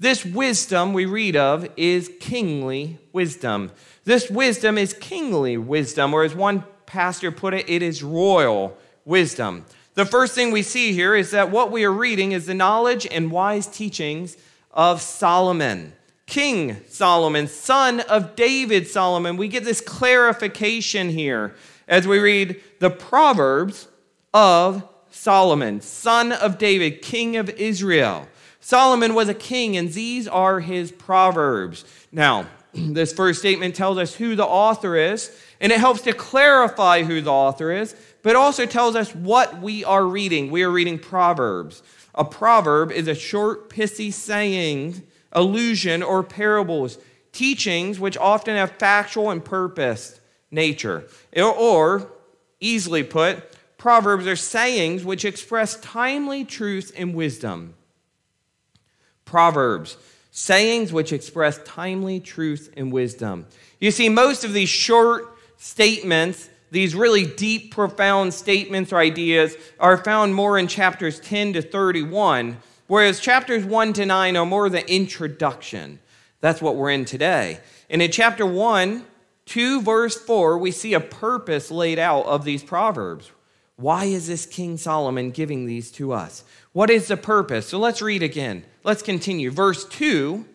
This 0.00 0.24
wisdom 0.24 0.92
we 0.92 1.06
read 1.06 1.34
of 1.34 1.68
is 1.76 2.10
kingly 2.20 2.98
wisdom. 3.12 3.72
This 4.04 4.30
wisdom 4.30 4.78
is 4.78 4.94
kingly 4.94 5.56
wisdom, 5.56 6.14
or 6.14 6.22
as 6.22 6.34
one 6.34 6.62
pastor 6.86 7.32
put 7.32 7.52
it, 7.52 7.68
it 7.68 7.82
is 7.82 8.02
royal 8.02 8.76
wisdom. 9.04 9.64
The 9.94 10.06
first 10.06 10.34
thing 10.34 10.52
we 10.52 10.62
see 10.62 10.92
here 10.92 11.16
is 11.16 11.32
that 11.32 11.50
what 11.50 11.72
we 11.72 11.84
are 11.84 11.92
reading 11.92 12.30
is 12.30 12.46
the 12.46 12.54
knowledge 12.54 13.08
and 13.10 13.32
wise 13.32 13.66
teachings 13.66 14.36
of 14.70 15.02
Solomon. 15.02 15.92
King 16.26 16.76
Solomon, 16.88 17.48
son 17.48 18.00
of 18.00 18.36
David 18.36 18.86
Solomon. 18.86 19.36
We 19.36 19.48
get 19.48 19.64
this 19.64 19.80
clarification 19.80 21.08
here 21.08 21.56
as 21.88 22.06
we 22.06 22.18
read 22.18 22.60
the 22.78 22.90
Proverbs 22.90 23.88
of 24.32 24.86
Solomon, 25.10 25.80
son 25.80 26.30
of 26.30 26.58
David, 26.58 27.02
king 27.02 27.36
of 27.36 27.48
Israel. 27.50 28.28
Solomon 28.68 29.14
was 29.14 29.30
a 29.30 29.34
king, 29.34 29.78
and 29.78 29.90
these 29.94 30.28
are 30.28 30.60
his 30.60 30.92
Proverbs. 30.92 31.86
Now, 32.12 32.48
this 32.74 33.14
first 33.14 33.38
statement 33.38 33.74
tells 33.74 33.96
us 33.96 34.14
who 34.14 34.36
the 34.36 34.44
author 34.44 34.94
is, 34.94 35.34
and 35.58 35.72
it 35.72 35.80
helps 35.80 36.02
to 36.02 36.12
clarify 36.12 37.02
who 37.02 37.22
the 37.22 37.32
author 37.32 37.72
is, 37.72 37.96
but 38.22 38.36
also 38.36 38.66
tells 38.66 38.94
us 38.94 39.14
what 39.14 39.62
we 39.62 39.84
are 39.84 40.04
reading. 40.04 40.50
We 40.50 40.64
are 40.64 40.70
reading 40.70 40.98
Proverbs. 40.98 41.82
A 42.14 42.26
proverb 42.26 42.92
is 42.92 43.08
a 43.08 43.14
short, 43.14 43.70
pithy 43.70 44.10
saying 44.10 45.02
allusion, 45.32 46.02
or 46.02 46.22
parables, 46.22 46.98
teachings 47.32 47.98
which 47.98 48.18
often 48.18 48.54
have 48.54 48.72
factual 48.72 49.30
and 49.30 49.42
purposed 49.42 50.20
nature. 50.50 51.04
Or, 51.34 52.12
easily 52.60 53.02
put, 53.02 53.50
proverbs 53.78 54.26
are 54.26 54.36
sayings 54.36 55.06
which 55.06 55.24
express 55.24 55.80
timely 55.80 56.44
truth 56.44 56.92
and 56.94 57.14
wisdom. 57.14 57.72
Proverbs, 59.28 59.96
sayings 60.30 60.92
which 60.92 61.12
express 61.12 61.60
timely 61.64 62.20
truth 62.20 62.72
and 62.76 62.92
wisdom. 62.92 63.46
You 63.80 63.90
see, 63.90 64.08
most 64.08 64.44
of 64.44 64.52
these 64.52 64.68
short 64.68 65.36
statements, 65.56 66.48
these 66.70 66.94
really 66.94 67.26
deep, 67.26 67.72
profound 67.72 68.34
statements 68.34 68.92
or 68.92 68.98
ideas, 68.98 69.56
are 69.78 69.96
found 69.96 70.34
more 70.34 70.58
in 70.58 70.66
chapters 70.66 71.20
10 71.20 71.52
to 71.54 71.62
31 71.62 72.58
Whereas 72.88 73.20
chapters 73.20 73.64
1 73.66 73.92
to 73.94 74.06
9 74.06 74.36
are 74.36 74.46
more 74.46 74.68
the 74.70 74.90
introduction. 74.92 76.00
That's 76.40 76.62
what 76.62 76.76
we're 76.76 76.90
in 76.90 77.04
today. 77.04 77.60
And 77.90 78.00
in 78.00 78.10
chapter 78.10 78.46
1, 78.46 79.04
2 79.44 79.82
verse 79.82 80.16
4, 80.16 80.56
we 80.56 80.70
see 80.70 80.94
a 80.94 81.00
purpose 81.00 81.70
laid 81.70 81.98
out 81.98 82.24
of 82.24 82.44
these 82.44 82.62
proverbs. 82.62 83.30
Why 83.76 84.06
is 84.06 84.26
this 84.26 84.46
King 84.46 84.78
Solomon 84.78 85.30
giving 85.30 85.66
these 85.66 85.92
to 85.92 86.12
us? 86.12 86.44
What 86.72 86.88
is 86.88 87.08
the 87.08 87.16
purpose? 87.18 87.68
So 87.68 87.78
let's 87.78 88.00
read 88.00 88.22
again. 88.22 88.64
Let's 88.88 89.02
continue. 89.02 89.50
Verse 89.50 89.84
2 89.84 90.46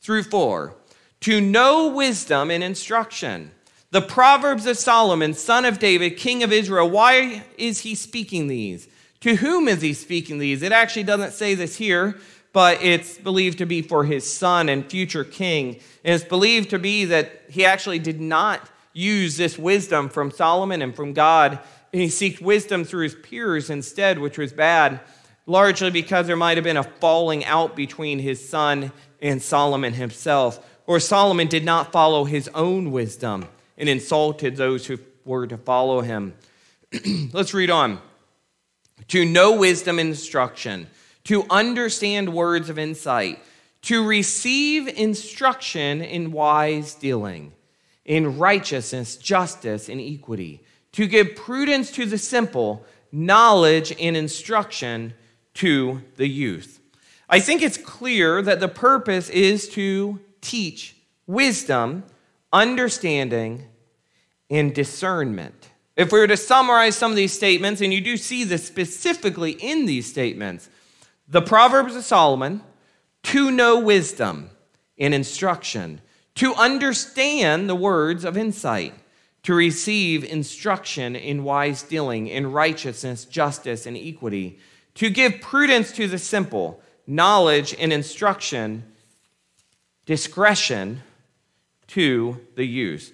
through 0.00 0.22
4. 0.22 0.74
To 1.20 1.40
know 1.42 1.88
wisdom 1.88 2.50
and 2.50 2.64
instruction, 2.64 3.50
The 3.90 4.00
Proverbs 4.00 4.64
of 4.64 4.78
Solomon, 4.78 5.34
son 5.34 5.66
of 5.66 5.78
David, 5.78 6.16
king 6.16 6.42
of 6.42 6.54
Israel. 6.54 6.88
Why 6.88 7.44
is 7.58 7.80
he 7.80 7.94
speaking 7.94 8.46
these? 8.46 8.88
To 9.20 9.34
whom 9.34 9.68
is 9.68 9.82
he 9.82 9.92
speaking 9.92 10.38
these? 10.38 10.62
It 10.62 10.72
actually 10.72 11.02
doesn't 11.02 11.32
say 11.32 11.54
this 11.54 11.76
here, 11.76 12.16
but 12.54 12.82
it's 12.82 13.18
believed 13.18 13.58
to 13.58 13.66
be 13.66 13.82
for 13.82 14.06
his 14.06 14.32
son 14.32 14.70
and 14.70 14.90
future 14.90 15.22
king. 15.22 15.78
And 16.02 16.14
it's 16.14 16.24
believed 16.24 16.70
to 16.70 16.78
be 16.78 17.04
that 17.04 17.42
he 17.50 17.66
actually 17.66 17.98
did 17.98 18.22
not 18.22 18.70
use 18.94 19.36
this 19.36 19.58
wisdom 19.58 20.08
from 20.08 20.30
Solomon 20.30 20.80
and 20.80 20.96
from 20.96 21.12
God. 21.12 21.58
And 21.92 22.00
he 22.00 22.08
sought 22.08 22.40
wisdom 22.40 22.84
through 22.84 23.02
his 23.02 23.16
peers 23.16 23.68
instead, 23.68 24.18
which 24.18 24.38
was 24.38 24.54
bad, 24.54 25.00
largely 25.46 25.90
because 25.90 26.26
there 26.26 26.36
might 26.36 26.56
have 26.56 26.64
been 26.64 26.76
a 26.76 26.82
falling 26.82 27.44
out 27.44 27.74
between 27.76 28.18
his 28.18 28.46
son 28.48 28.92
and 29.20 29.42
Solomon 29.42 29.92
himself. 29.92 30.64
Or 30.86 31.00
Solomon 31.00 31.48
did 31.48 31.64
not 31.64 31.92
follow 31.92 32.24
his 32.24 32.48
own 32.54 32.90
wisdom 32.90 33.46
and 33.78 33.88
insulted 33.88 34.56
those 34.56 34.86
who 34.86 34.98
were 35.24 35.46
to 35.46 35.56
follow 35.56 36.00
him. 36.00 36.34
Let's 37.32 37.54
read 37.54 37.70
on. 37.70 38.00
To 39.08 39.24
know 39.24 39.56
wisdom 39.56 39.98
and 39.98 40.10
instruction, 40.10 40.88
to 41.24 41.44
understand 41.50 42.32
words 42.32 42.70
of 42.70 42.78
insight, 42.78 43.40
to 43.82 44.06
receive 44.06 44.86
instruction 44.86 46.02
in 46.02 46.30
wise 46.30 46.94
dealing, 46.94 47.52
in 48.04 48.38
righteousness, 48.38 49.16
justice, 49.16 49.88
and 49.88 50.00
equity, 50.00 50.62
to 50.92 51.06
give 51.06 51.34
prudence 51.34 51.90
to 51.92 52.06
the 52.06 52.18
simple, 52.18 52.84
knowledge 53.10 53.92
and 53.98 54.16
instruction 54.16 55.14
to 55.54 56.02
the 56.16 56.28
youth. 56.28 56.80
I 57.28 57.40
think 57.40 57.62
it's 57.62 57.78
clear 57.78 58.42
that 58.42 58.60
the 58.60 58.68
purpose 58.68 59.28
is 59.30 59.68
to 59.70 60.20
teach 60.40 60.96
wisdom, 61.26 62.04
understanding, 62.52 63.64
and 64.50 64.74
discernment. 64.74 65.70
If 65.96 66.12
we 66.12 66.18
were 66.18 66.26
to 66.26 66.36
summarize 66.36 66.96
some 66.96 67.10
of 67.10 67.16
these 67.16 67.32
statements, 67.32 67.80
and 67.80 67.92
you 67.92 68.00
do 68.00 68.16
see 68.16 68.44
this 68.44 68.66
specifically 68.66 69.52
in 69.52 69.86
these 69.86 70.08
statements, 70.08 70.68
the 71.28 71.42
Proverbs 71.42 71.96
of 71.96 72.04
Solomon, 72.04 72.62
to 73.24 73.50
know 73.50 73.78
wisdom 73.78 74.50
and 74.98 75.14
instruction, 75.14 76.00
to 76.34 76.54
understand 76.54 77.68
the 77.68 77.74
words 77.74 78.24
of 78.24 78.36
insight, 78.36 78.94
to 79.42 79.54
receive 79.54 80.24
instruction 80.24 81.16
in 81.16 81.44
wise 81.44 81.82
dealing, 81.82 82.26
in 82.26 82.52
righteousness, 82.52 83.24
justice, 83.24 83.86
and 83.86 83.96
equity, 83.96 84.58
to 84.94 85.10
give 85.10 85.40
prudence 85.40 85.92
to 85.92 86.06
the 86.06 86.18
simple, 86.18 86.80
knowledge 87.06 87.74
and 87.78 87.92
instruction, 87.92 88.84
discretion 90.06 91.02
to 91.88 92.40
the 92.56 92.64
youth. 92.64 93.12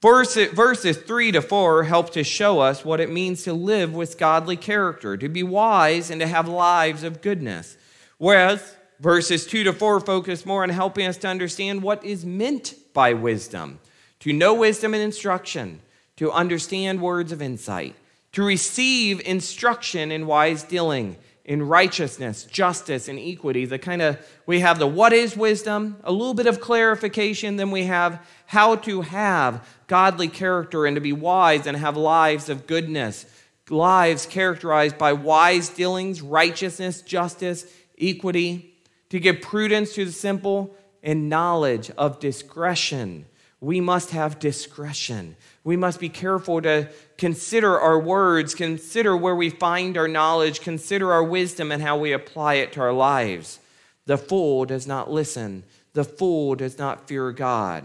Verses 0.00 0.96
3 0.96 1.32
to 1.32 1.42
4 1.42 1.84
help 1.84 2.10
to 2.10 2.22
show 2.22 2.60
us 2.60 2.84
what 2.84 3.00
it 3.00 3.10
means 3.10 3.42
to 3.42 3.52
live 3.52 3.94
with 3.94 4.18
godly 4.18 4.56
character, 4.56 5.16
to 5.16 5.28
be 5.28 5.42
wise, 5.42 6.10
and 6.10 6.20
to 6.20 6.26
have 6.26 6.48
lives 6.48 7.02
of 7.02 7.20
goodness. 7.20 7.76
Whereas 8.16 8.76
verses 9.00 9.46
2 9.46 9.64
to 9.64 9.72
4 9.72 10.00
focus 10.00 10.46
more 10.46 10.62
on 10.62 10.68
helping 10.68 11.06
us 11.06 11.16
to 11.18 11.28
understand 11.28 11.82
what 11.82 12.04
is 12.04 12.24
meant 12.24 12.74
by 12.94 13.12
wisdom, 13.12 13.80
to 14.20 14.32
know 14.32 14.54
wisdom 14.54 14.94
and 14.94 15.02
instruction, 15.02 15.80
to 16.16 16.30
understand 16.30 17.00
words 17.00 17.32
of 17.32 17.42
insight, 17.42 17.96
to 18.32 18.42
receive 18.42 19.20
instruction 19.20 20.12
in 20.12 20.26
wise 20.26 20.62
dealing, 20.62 21.16
in 21.44 21.62
righteousness, 21.62 22.44
justice, 22.44 23.08
and 23.08 23.18
equity. 23.18 23.64
The 23.64 23.78
kind 23.78 24.02
of 24.02 24.18
we 24.46 24.60
have 24.60 24.78
the 24.78 24.86
what 24.86 25.12
is 25.12 25.36
wisdom, 25.36 25.96
a 26.04 26.12
little 26.12 26.34
bit 26.34 26.46
of 26.46 26.60
clarification, 26.60 27.56
then 27.56 27.70
we 27.70 27.84
have 27.84 28.24
how 28.46 28.76
to 28.76 29.00
have 29.00 29.66
godly 29.86 30.28
character 30.28 30.84
and 30.84 30.94
to 30.94 31.00
be 31.00 31.12
wise 31.12 31.66
and 31.66 31.76
have 31.76 31.96
lives 31.96 32.48
of 32.50 32.66
goodness, 32.66 33.24
lives 33.70 34.26
characterized 34.26 34.98
by 34.98 35.14
wise 35.14 35.70
dealings, 35.70 36.20
righteousness, 36.20 37.00
justice, 37.00 37.66
equity, 37.98 38.74
to 39.08 39.18
give 39.18 39.40
prudence 39.40 39.94
to 39.94 40.04
the 40.04 40.12
simple 40.12 40.76
and 41.02 41.30
knowledge 41.30 41.90
of 41.96 42.20
discretion. 42.20 43.24
We 43.60 43.80
must 43.80 44.10
have 44.10 44.38
discretion. 44.38 45.36
We 45.68 45.76
must 45.76 46.00
be 46.00 46.08
careful 46.08 46.62
to 46.62 46.88
consider 47.18 47.78
our 47.78 48.00
words, 48.00 48.54
consider 48.54 49.14
where 49.14 49.36
we 49.36 49.50
find 49.50 49.98
our 49.98 50.08
knowledge, 50.08 50.62
consider 50.62 51.12
our 51.12 51.22
wisdom 51.22 51.70
and 51.70 51.82
how 51.82 51.98
we 51.98 52.12
apply 52.12 52.54
it 52.54 52.72
to 52.72 52.80
our 52.80 52.92
lives. 52.94 53.60
The 54.06 54.16
fool 54.16 54.64
does 54.64 54.86
not 54.86 55.10
listen, 55.10 55.64
the 55.92 56.04
fool 56.04 56.54
does 56.54 56.78
not 56.78 57.06
fear 57.06 57.32
God. 57.32 57.84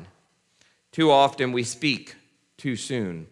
Too 0.93 1.12
often 1.12 1.52
we 1.52 1.65
speak 1.65 2.15
too 2.56 2.78
soon. 2.78 3.28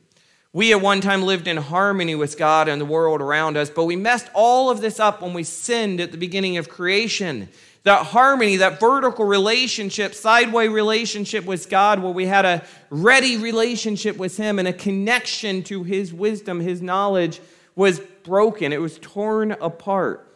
We 0.51 0.73
at 0.73 0.81
one 0.81 0.99
time 0.99 1.23
lived 1.23 1.47
in 1.47 1.55
harmony 1.55 2.15
with 2.15 2.37
God 2.37 2.67
and 2.67 2.81
the 2.81 2.85
world 2.85 3.21
around 3.21 3.55
us, 3.55 3.69
but 3.69 3.85
we 3.85 3.95
messed 3.95 4.27
all 4.33 4.69
of 4.69 4.81
this 4.81 4.99
up 4.99 5.21
when 5.21 5.31
we 5.31 5.45
sinned 5.45 6.01
at 6.01 6.11
the 6.11 6.17
beginning 6.17 6.57
of 6.57 6.67
creation. 6.67 7.47
That 7.83 8.07
harmony, 8.07 8.57
that 8.57 8.79
vertical 8.79 9.25
relationship, 9.25 10.13
sideway 10.13 10.67
relationship 10.67 11.45
with 11.45 11.69
God, 11.69 11.99
where 11.99 12.11
we 12.11 12.27
had 12.27 12.45
a 12.45 12.63
ready 12.89 13.37
relationship 13.37 14.17
with 14.17 14.37
Him 14.37 14.59
and 14.59 14.67
a 14.67 14.73
connection 14.73 15.63
to 15.63 15.83
His 15.83 16.13
wisdom, 16.13 16.59
His 16.59 16.81
knowledge, 16.81 17.41
was 17.75 17.99
broken. 17.99 18.71
It 18.71 18.81
was 18.81 18.99
torn 18.99 19.53
apart. 19.53 20.27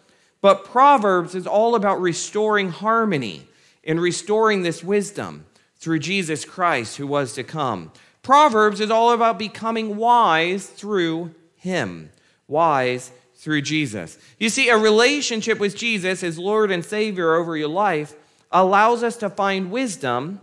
But 0.41 0.65
Proverbs 0.65 1.36
is 1.36 1.45
all 1.45 1.75
about 1.75 2.01
restoring 2.01 2.69
harmony 2.69 3.47
and 3.84 4.01
restoring 4.01 4.63
this 4.63 4.84
wisdom 4.84 5.45
through 5.75 5.99
Jesus 5.99 6.45
Christ 6.45 6.97
who 6.97 7.05
was 7.05 7.34
to 7.34 7.43
come. 7.43 7.91
Proverbs 8.23 8.81
is 8.81 8.89
all 8.89 9.12
about 9.12 9.38
becoming 9.38 9.97
wise 9.97 10.65
through 10.65 11.36
Him, 11.58 12.10
wise 12.47 13.12
through 13.45 13.62
Jesus. 13.62 14.17
You 14.39 14.49
see, 14.49 14.69
a 14.69 14.77
relationship 14.77 15.60
with 15.60 15.77
Jesus 15.77 16.23
as 16.23 16.39
Lord 16.39 16.71
and 16.71 16.84
Savior 16.84 17.36
over 17.36 17.55
your 17.55 17.69
life 17.69 18.15
allows 18.51 19.03
us 19.03 19.17
to 19.17 19.29
find 19.29 19.69
wisdom 19.69 20.41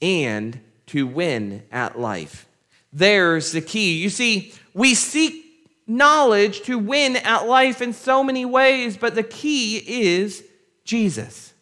and 0.00 0.58
to 0.86 1.06
win 1.06 1.62
at 1.70 2.00
life. 2.00 2.48
There's 2.90 3.52
the 3.52 3.60
key. 3.60 4.02
You 4.02 4.08
see, 4.08 4.54
we 4.72 4.94
seek 4.94 5.44
knowledge 5.86 6.62
to 6.62 6.78
win 6.78 7.16
at 7.16 7.46
life 7.46 7.82
in 7.82 7.92
so 7.92 8.24
many 8.24 8.46
ways, 8.46 8.96
but 8.96 9.14
the 9.14 9.22
key 9.22 9.76
is 10.16 10.42
Jesus. 10.86 11.52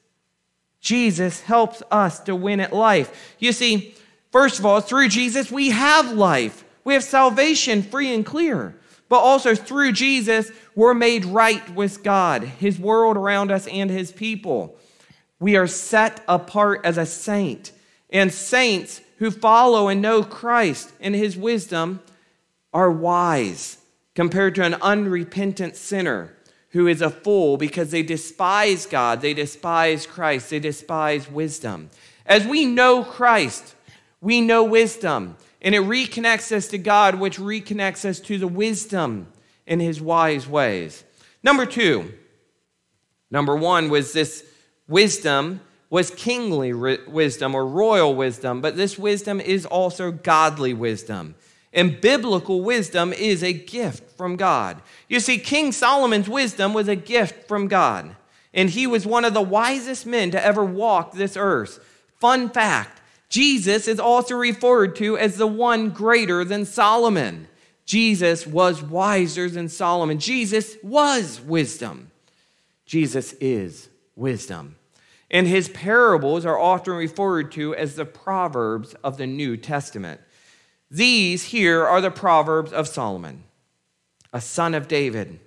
Jesus 0.80 1.40
helps 1.40 1.82
us 1.90 2.20
to 2.20 2.36
win 2.36 2.60
at 2.60 2.72
life. 2.72 3.34
You 3.40 3.50
see, 3.50 3.96
first 4.30 4.60
of 4.60 4.66
all, 4.66 4.80
through 4.80 5.08
Jesus, 5.08 5.50
we 5.50 5.70
have 5.70 6.12
life. 6.12 6.62
We 6.84 6.94
have 6.94 7.02
salvation 7.02 7.82
free 7.82 8.14
and 8.14 8.24
clear. 8.24 8.76
But 9.08 9.20
also 9.20 9.54
through 9.54 9.92
Jesus, 9.92 10.50
we're 10.74 10.94
made 10.94 11.24
right 11.24 11.68
with 11.74 12.02
God, 12.02 12.42
His 12.42 12.78
world 12.78 13.16
around 13.16 13.50
us, 13.50 13.66
and 13.68 13.90
His 13.90 14.12
people. 14.12 14.76
We 15.38 15.56
are 15.56 15.66
set 15.66 16.22
apart 16.26 16.80
as 16.84 16.98
a 16.98 17.06
saint. 17.06 17.72
And 18.10 18.32
saints 18.32 19.00
who 19.18 19.30
follow 19.30 19.88
and 19.88 20.02
know 20.02 20.22
Christ 20.22 20.92
and 21.00 21.14
His 21.14 21.36
wisdom 21.36 22.00
are 22.72 22.90
wise 22.90 23.78
compared 24.14 24.54
to 24.56 24.64
an 24.64 24.74
unrepentant 24.74 25.76
sinner 25.76 26.32
who 26.70 26.86
is 26.86 27.00
a 27.00 27.10
fool 27.10 27.56
because 27.56 27.90
they 27.90 28.02
despise 28.02 28.86
God, 28.86 29.20
they 29.20 29.34
despise 29.34 30.06
Christ, 30.06 30.50
they 30.50 30.58
despise 30.58 31.30
wisdom. 31.30 31.90
As 32.26 32.46
we 32.46 32.64
know 32.64 33.02
Christ, 33.02 33.74
we 34.20 34.40
know 34.40 34.64
wisdom, 34.64 35.36
and 35.66 35.74
it 35.74 35.82
reconnects 35.82 36.52
us 36.52 36.68
to 36.68 36.78
God, 36.78 37.16
which 37.16 37.40
reconnects 37.40 38.04
us 38.04 38.20
to 38.20 38.38
the 38.38 38.46
wisdom 38.46 39.26
in 39.66 39.80
his 39.80 40.00
wise 40.00 40.46
ways. 40.46 41.02
Number 41.42 41.66
two, 41.66 42.12
number 43.32 43.56
one 43.56 43.90
was 43.90 44.12
this 44.12 44.44
wisdom 44.86 45.60
was 45.90 46.12
kingly 46.12 46.72
wisdom 46.72 47.52
or 47.52 47.66
royal 47.66 48.14
wisdom, 48.14 48.60
but 48.60 48.76
this 48.76 48.96
wisdom 48.96 49.40
is 49.40 49.66
also 49.66 50.12
godly 50.12 50.72
wisdom. 50.72 51.34
And 51.72 52.00
biblical 52.00 52.60
wisdom 52.60 53.12
is 53.12 53.42
a 53.42 53.52
gift 53.52 54.16
from 54.16 54.36
God. 54.36 54.80
You 55.08 55.18
see, 55.18 55.36
King 55.36 55.72
Solomon's 55.72 56.28
wisdom 56.28 56.74
was 56.74 56.86
a 56.86 56.94
gift 56.94 57.48
from 57.48 57.66
God, 57.66 58.14
and 58.54 58.70
he 58.70 58.86
was 58.86 59.04
one 59.04 59.24
of 59.24 59.34
the 59.34 59.42
wisest 59.42 60.06
men 60.06 60.30
to 60.30 60.44
ever 60.44 60.64
walk 60.64 61.10
this 61.10 61.36
earth. 61.36 61.84
Fun 62.20 62.50
fact 62.50 62.95
Jesus 63.28 63.88
is 63.88 63.98
also 63.98 64.36
referred 64.36 64.96
to 64.96 65.18
as 65.18 65.36
the 65.36 65.46
one 65.46 65.90
greater 65.90 66.44
than 66.44 66.64
Solomon. 66.64 67.48
Jesus 67.84 68.46
was 68.46 68.82
wiser 68.82 69.48
than 69.48 69.68
Solomon. 69.68 70.18
Jesus 70.18 70.76
was 70.82 71.40
wisdom. 71.40 72.10
Jesus 72.84 73.32
is 73.34 73.88
wisdom. 74.14 74.76
And 75.30 75.46
his 75.46 75.68
parables 75.68 76.46
are 76.46 76.58
often 76.58 76.94
referred 76.94 77.52
to 77.52 77.74
as 77.74 77.96
the 77.96 78.04
Proverbs 78.04 78.94
of 79.02 79.16
the 79.16 79.26
New 79.26 79.56
Testament. 79.56 80.20
These 80.90 81.44
here 81.44 81.84
are 81.84 82.00
the 82.00 82.12
Proverbs 82.12 82.72
of 82.72 82.86
Solomon, 82.86 83.42
a 84.32 84.40
son 84.40 84.74
of 84.74 84.86
David, 84.86 85.40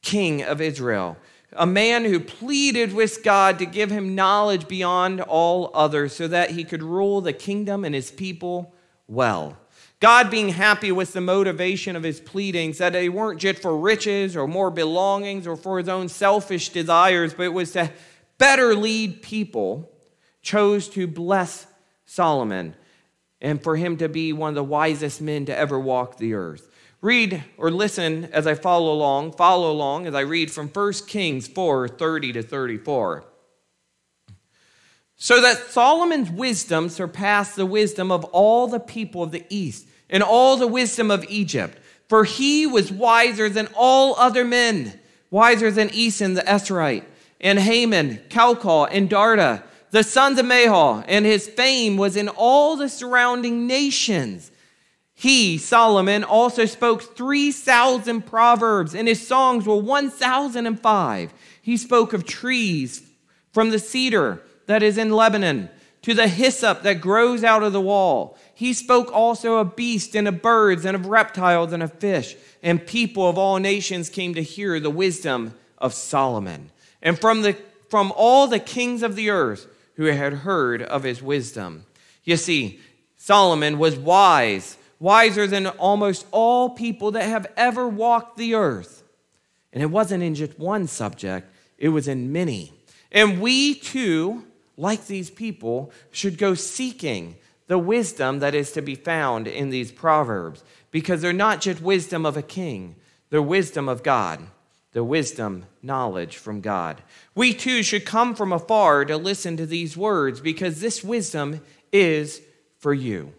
king 0.00 0.42
of 0.42 0.60
Israel, 0.60 1.18
a 1.56 1.66
man 1.66 2.04
who 2.04 2.20
pleaded 2.20 2.92
with 2.92 3.22
God 3.22 3.58
to 3.58 3.66
give 3.66 3.90
him 3.90 4.14
knowledge 4.14 4.68
beyond 4.68 5.20
all 5.20 5.70
others 5.74 6.14
so 6.14 6.28
that 6.28 6.50
he 6.50 6.64
could 6.64 6.82
rule 6.82 7.20
the 7.20 7.32
kingdom 7.32 7.84
and 7.84 7.94
his 7.94 8.10
people 8.10 8.74
well. 9.06 9.56
God 10.00 10.30
being 10.30 10.50
happy 10.50 10.92
with 10.92 11.12
the 11.12 11.20
motivation 11.20 11.96
of 11.96 12.02
his 12.02 12.20
pleadings, 12.20 12.78
that 12.78 12.92
they 12.92 13.08
weren't 13.08 13.40
just 13.40 13.62
for 13.62 13.76
riches 13.76 14.36
or 14.36 14.46
more 14.46 14.70
belongings 14.70 15.46
or 15.46 15.56
for 15.56 15.78
his 15.78 15.88
own 15.88 16.08
selfish 16.08 16.68
desires, 16.70 17.32
but 17.32 17.44
it 17.44 17.52
was 17.52 17.72
to 17.72 17.90
better 18.36 18.74
lead 18.74 19.22
people, 19.22 19.90
chose 20.42 20.88
to 20.90 21.06
bless 21.06 21.66
Solomon 22.04 22.74
and 23.40 23.62
for 23.62 23.76
him 23.76 23.96
to 23.98 24.08
be 24.08 24.32
one 24.32 24.50
of 24.50 24.54
the 24.54 24.64
wisest 24.64 25.20
men 25.20 25.46
to 25.46 25.56
ever 25.56 25.78
walk 25.78 26.18
the 26.18 26.34
earth. 26.34 26.70
Read 27.04 27.44
or 27.58 27.70
listen 27.70 28.30
as 28.32 28.46
I 28.46 28.54
follow 28.54 28.90
along, 28.90 29.32
follow 29.32 29.70
along 29.70 30.06
as 30.06 30.14
I 30.14 30.20
read 30.20 30.50
from 30.50 30.68
1 30.68 30.92
Kings 31.06 31.46
4 31.46 31.86
30 31.86 32.32
to 32.32 32.42
34. 32.42 33.24
So 35.16 35.42
that 35.42 35.66
Solomon's 35.68 36.30
wisdom 36.30 36.88
surpassed 36.88 37.56
the 37.56 37.66
wisdom 37.66 38.10
of 38.10 38.24
all 38.32 38.68
the 38.68 38.80
people 38.80 39.22
of 39.22 39.32
the 39.32 39.44
East 39.50 39.86
and 40.08 40.22
all 40.22 40.56
the 40.56 40.66
wisdom 40.66 41.10
of 41.10 41.26
Egypt. 41.28 41.76
For 42.08 42.24
he 42.24 42.66
was 42.66 42.90
wiser 42.90 43.50
than 43.50 43.68
all 43.74 44.16
other 44.16 44.42
men, 44.42 44.98
wiser 45.30 45.70
than 45.70 45.90
Ethan 45.90 46.32
the 46.32 46.40
Ezrahite, 46.40 47.04
and 47.38 47.58
Haman, 47.58 48.22
Calcol, 48.30 48.88
and 48.90 49.10
Darda, 49.10 49.62
the 49.90 50.04
sons 50.04 50.38
of 50.38 50.46
Mahol, 50.46 51.04
and 51.06 51.26
his 51.26 51.48
fame 51.48 51.98
was 51.98 52.16
in 52.16 52.30
all 52.30 52.76
the 52.76 52.88
surrounding 52.88 53.66
nations. 53.66 54.50
He, 55.14 55.58
Solomon, 55.58 56.24
also 56.24 56.66
spoke 56.66 57.16
3,000 57.16 58.22
proverbs, 58.26 58.94
and 58.94 59.06
his 59.06 59.26
songs 59.26 59.66
were 59.66 59.76
1,005. 59.76 61.34
He 61.62 61.76
spoke 61.76 62.12
of 62.12 62.26
trees 62.26 63.02
from 63.52 63.70
the 63.70 63.78
cedar 63.78 64.42
that 64.66 64.82
is 64.82 64.98
in 64.98 65.12
Lebanon 65.12 65.70
to 66.02 66.12
the 66.12 66.28
hyssop 66.28 66.82
that 66.82 67.00
grows 67.00 67.42
out 67.42 67.62
of 67.62 67.72
the 67.72 67.80
wall. 67.80 68.36
He 68.54 68.72
spoke 68.74 69.10
also 69.12 69.56
of 69.56 69.76
beasts 69.76 70.14
and 70.14 70.28
of 70.28 70.42
birds 70.42 70.84
and 70.84 70.94
of 70.94 71.06
reptiles 71.06 71.72
and 71.72 71.82
of 71.82 71.94
fish. 71.94 72.36
And 72.62 72.86
people 72.86 73.28
of 73.28 73.38
all 73.38 73.58
nations 73.58 74.10
came 74.10 74.34
to 74.34 74.42
hear 74.42 74.78
the 74.78 74.90
wisdom 74.90 75.54
of 75.78 75.94
Solomon. 75.94 76.70
And 77.00 77.18
from, 77.18 77.42
the, 77.42 77.56
from 77.88 78.12
all 78.16 78.46
the 78.46 78.58
kings 78.58 79.02
of 79.02 79.16
the 79.16 79.30
earth 79.30 79.66
who 79.94 80.04
had 80.04 80.32
heard 80.32 80.82
of 80.82 81.04
his 81.04 81.22
wisdom. 81.22 81.86
You 82.24 82.36
see, 82.36 82.80
Solomon 83.16 83.78
was 83.78 83.96
wise, 83.96 84.76
wiser 84.98 85.46
than 85.46 85.66
almost 85.66 86.26
all 86.30 86.70
people 86.70 87.12
that 87.12 87.28
have 87.28 87.46
ever 87.56 87.88
walked 87.88 88.36
the 88.36 88.54
earth. 88.54 89.02
And 89.72 89.82
it 89.82 89.90
wasn't 89.90 90.22
in 90.22 90.34
just 90.34 90.58
one 90.58 90.86
subject, 90.86 91.50
it 91.78 91.88
was 91.88 92.08
in 92.08 92.32
many. 92.32 92.72
And 93.10 93.40
we 93.40 93.74
too 93.74 94.44
like 94.76 95.06
these 95.06 95.30
people, 95.30 95.92
should 96.10 96.38
go 96.38 96.54
seeking 96.54 97.36
the 97.66 97.78
wisdom 97.78 98.40
that 98.40 98.54
is 98.54 98.72
to 98.72 98.82
be 98.82 98.94
found 98.94 99.46
in 99.46 99.70
these 99.70 99.92
proverbs 99.92 100.64
because 100.90 101.22
they're 101.22 101.32
not 101.32 101.60
just 101.60 101.80
wisdom 101.80 102.26
of 102.26 102.36
a 102.36 102.42
king, 102.42 102.96
they're 103.30 103.42
wisdom 103.42 103.88
of 103.88 104.02
God, 104.02 104.40
the 104.92 105.04
wisdom, 105.04 105.66
knowledge 105.82 106.36
from 106.36 106.60
God. 106.60 107.02
We 107.34 107.54
too 107.54 107.82
should 107.82 108.04
come 108.04 108.34
from 108.34 108.52
afar 108.52 109.04
to 109.04 109.16
listen 109.16 109.56
to 109.56 109.66
these 109.66 109.96
words 109.96 110.40
because 110.40 110.80
this 110.80 111.02
wisdom 111.02 111.60
is 111.92 112.42
for 112.78 112.92
you. 112.94 113.32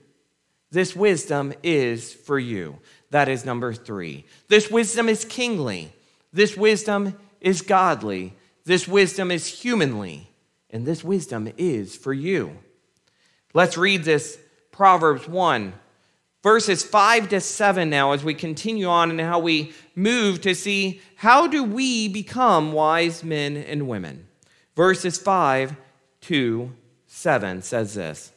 This 0.75 0.93
wisdom 0.93 1.53
is 1.63 2.13
for 2.13 2.37
you. 2.37 2.79
That 3.09 3.29
is 3.29 3.45
number 3.45 3.73
three. 3.73 4.25
This 4.49 4.69
wisdom 4.69 5.07
is 5.07 5.23
kingly. 5.23 5.93
This 6.33 6.57
wisdom 6.57 7.17
is 7.39 7.61
godly. 7.61 8.33
This 8.65 8.85
wisdom 8.85 9.31
is 9.31 9.47
humanly 9.47 10.29
and 10.69 10.85
this 10.85 11.01
wisdom 11.01 11.49
is 11.57 11.95
for 11.95 12.11
you. 12.11 12.57
Let's 13.53 13.77
read 13.77 14.03
this 14.03 14.37
Proverbs 14.73 15.29
1, 15.29 15.71
verses 16.43 16.83
5 16.83 17.29
to 17.29 17.39
7 17.39 17.89
now 17.89 18.11
as 18.11 18.25
we 18.25 18.33
continue 18.33 18.87
on 18.87 19.11
and 19.11 19.21
how 19.21 19.39
we 19.39 19.71
move 19.95 20.41
to 20.41 20.53
see 20.53 20.99
how 21.15 21.47
do 21.47 21.63
we 21.63 22.09
become 22.09 22.73
wise 22.73 23.23
men 23.23 23.55
and 23.55 23.87
women. 23.87 24.27
Verses 24.75 25.17
5 25.17 25.73
to 26.23 26.73
7 27.07 27.61
says 27.61 27.93
this. 27.93 28.33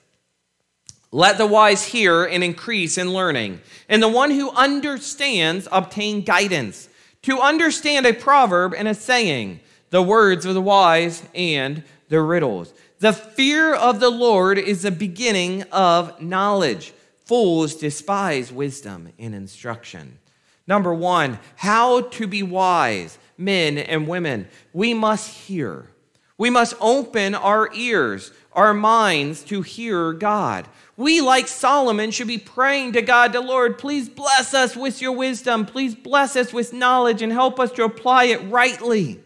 Let 1.10 1.38
the 1.38 1.46
wise 1.46 1.84
hear 1.84 2.24
and 2.24 2.44
increase 2.44 2.98
in 2.98 3.12
learning, 3.12 3.60
and 3.88 4.02
the 4.02 4.08
one 4.08 4.30
who 4.30 4.50
understands 4.50 5.66
obtain 5.72 6.22
guidance. 6.22 6.88
To 7.22 7.40
understand 7.40 8.06
a 8.06 8.12
proverb 8.12 8.74
and 8.74 8.86
a 8.86 8.94
saying, 8.94 9.60
the 9.90 10.02
words 10.02 10.44
of 10.44 10.54
the 10.54 10.60
wise 10.60 11.22
and 11.34 11.82
the 12.08 12.20
riddles. 12.20 12.72
The 13.00 13.12
fear 13.12 13.74
of 13.74 14.00
the 14.00 14.10
Lord 14.10 14.58
is 14.58 14.82
the 14.82 14.90
beginning 14.90 15.62
of 15.72 16.20
knowledge. 16.20 16.92
Fools 17.24 17.74
despise 17.74 18.52
wisdom 18.52 19.12
and 19.18 19.34
instruction. 19.34 20.18
Number 20.66 20.92
one, 20.92 21.38
how 21.56 22.02
to 22.02 22.26
be 22.26 22.42
wise, 22.42 23.18
men 23.36 23.78
and 23.78 24.06
women. 24.06 24.48
We 24.72 24.94
must 24.94 25.30
hear. 25.30 25.90
We 26.36 26.50
must 26.50 26.74
open 26.80 27.34
our 27.34 27.70
ears, 27.74 28.32
our 28.52 28.74
minds 28.74 29.42
to 29.44 29.62
hear 29.62 30.12
God. 30.12 30.68
We, 30.98 31.20
like 31.20 31.46
Solomon, 31.46 32.10
should 32.10 32.26
be 32.26 32.38
praying 32.38 32.94
to 32.94 33.02
God, 33.02 33.32
the 33.32 33.40
Lord, 33.40 33.78
please 33.78 34.08
bless 34.08 34.52
us 34.52 34.76
with 34.76 35.00
your 35.00 35.12
wisdom. 35.12 35.64
Please 35.64 35.94
bless 35.94 36.34
us 36.34 36.52
with 36.52 36.72
knowledge 36.72 37.22
and 37.22 37.32
help 37.32 37.60
us 37.60 37.70
to 37.72 37.84
apply 37.84 38.24
it 38.24 38.50
rightly. 38.50 39.20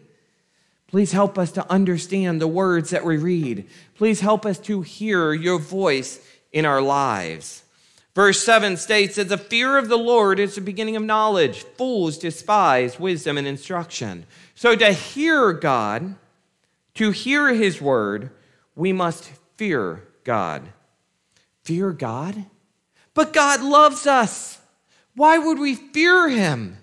Please 0.85 1.11
help 1.11 1.39
us 1.39 1.51
to 1.53 1.71
understand 1.71 2.39
the 2.39 2.47
words 2.47 2.91
that 2.91 3.03
we 3.03 3.17
read. 3.17 3.67
Please 3.95 4.19
help 4.19 4.45
us 4.45 4.59
to 4.59 4.83
hear 4.83 5.33
your 5.33 5.57
voice 5.57 6.23
in 6.51 6.63
our 6.63 6.79
lives. 6.79 7.63
Verse 8.13 8.43
7 8.43 8.77
states 8.77 9.15
that 9.15 9.27
the 9.27 9.37
fear 9.39 9.75
of 9.75 9.89
the 9.89 9.97
Lord 9.97 10.39
is 10.39 10.53
the 10.53 10.61
beginning 10.61 10.95
of 10.95 11.01
knowledge. 11.01 11.63
Fools 11.63 12.19
despise 12.19 12.99
wisdom 12.99 13.35
and 13.35 13.47
instruction. 13.47 14.27
So, 14.53 14.75
to 14.75 14.93
hear 14.93 15.51
God, 15.53 16.13
to 16.93 17.09
hear 17.09 17.51
his 17.51 17.81
word, 17.81 18.29
we 18.75 18.93
must 18.93 19.31
fear 19.57 20.03
God. 20.23 20.71
Fear 21.63 21.91
God? 21.93 22.45
But 23.13 23.33
God 23.33 23.61
loves 23.61 24.07
us. 24.07 24.59
Why 25.15 25.37
would 25.37 25.59
we 25.59 25.75
fear 25.75 26.29
him? 26.29 26.77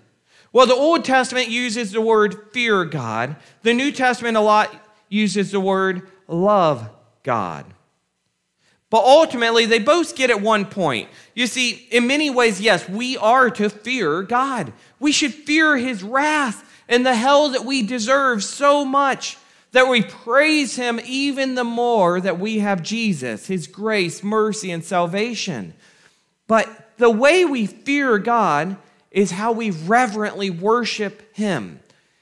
Well, 0.53 0.65
the 0.65 0.73
Old 0.73 1.05
Testament 1.05 1.49
uses 1.49 1.91
the 1.91 2.01
word 2.01 2.51
fear 2.51 2.83
God. 2.85 3.35
The 3.63 3.73
New 3.73 3.91
Testament 3.91 4.37
a 4.37 4.41
lot 4.41 4.73
uses 5.09 5.51
the 5.51 5.59
word 5.59 6.09
love 6.27 6.89
God. 7.23 7.65
But 8.89 9.05
ultimately, 9.05 9.65
they 9.65 9.79
both 9.79 10.17
get 10.17 10.29
at 10.29 10.41
one 10.41 10.65
point. 10.65 11.09
You 11.33 11.47
see, 11.47 11.87
in 11.91 12.07
many 12.07 12.29
ways, 12.29 12.59
yes, 12.59 12.89
we 12.89 13.15
are 13.17 13.49
to 13.51 13.69
fear 13.69 14.21
God. 14.21 14.73
We 14.99 15.13
should 15.13 15.33
fear 15.33 15.77
his 15.77 16.03
wrath 16.03 16.67
and 16.89 17.05
the 17.05 17.15
hell 17.15 17.49
that 17.49 17.63
we 17.63 17.83
deserve 17.83 18.43
so 18.43 18.83
much 18.83 19.37
that 19.71 19.87
we 19.87 20.01
praise 20.01 20.75
him 20.75 20.99
even 21.05 21.55
the 21.55 21.63
more 21.63 22.19
that 22.19 22.39
we 22.39 22.59
have 22.59 22.83
Jesus, 22.83 23.47
his 23.47 23.67
grace, 23.67 24.23
mercy, 24.23 24.71
and 24.71 24.83
salvation. 24.83 25.73
But 26.47 26.97
the 26.97 27.09
way 27.09 27.45
we 27.45 27.65
fear 27.65 28.17
God 28.17 28.77
is 29.11 29.31
how 29.31 29.51
we 29.51 29.71
reverently 29.71 30.49
worship 30.49 31.35
Him, 31.35 31.79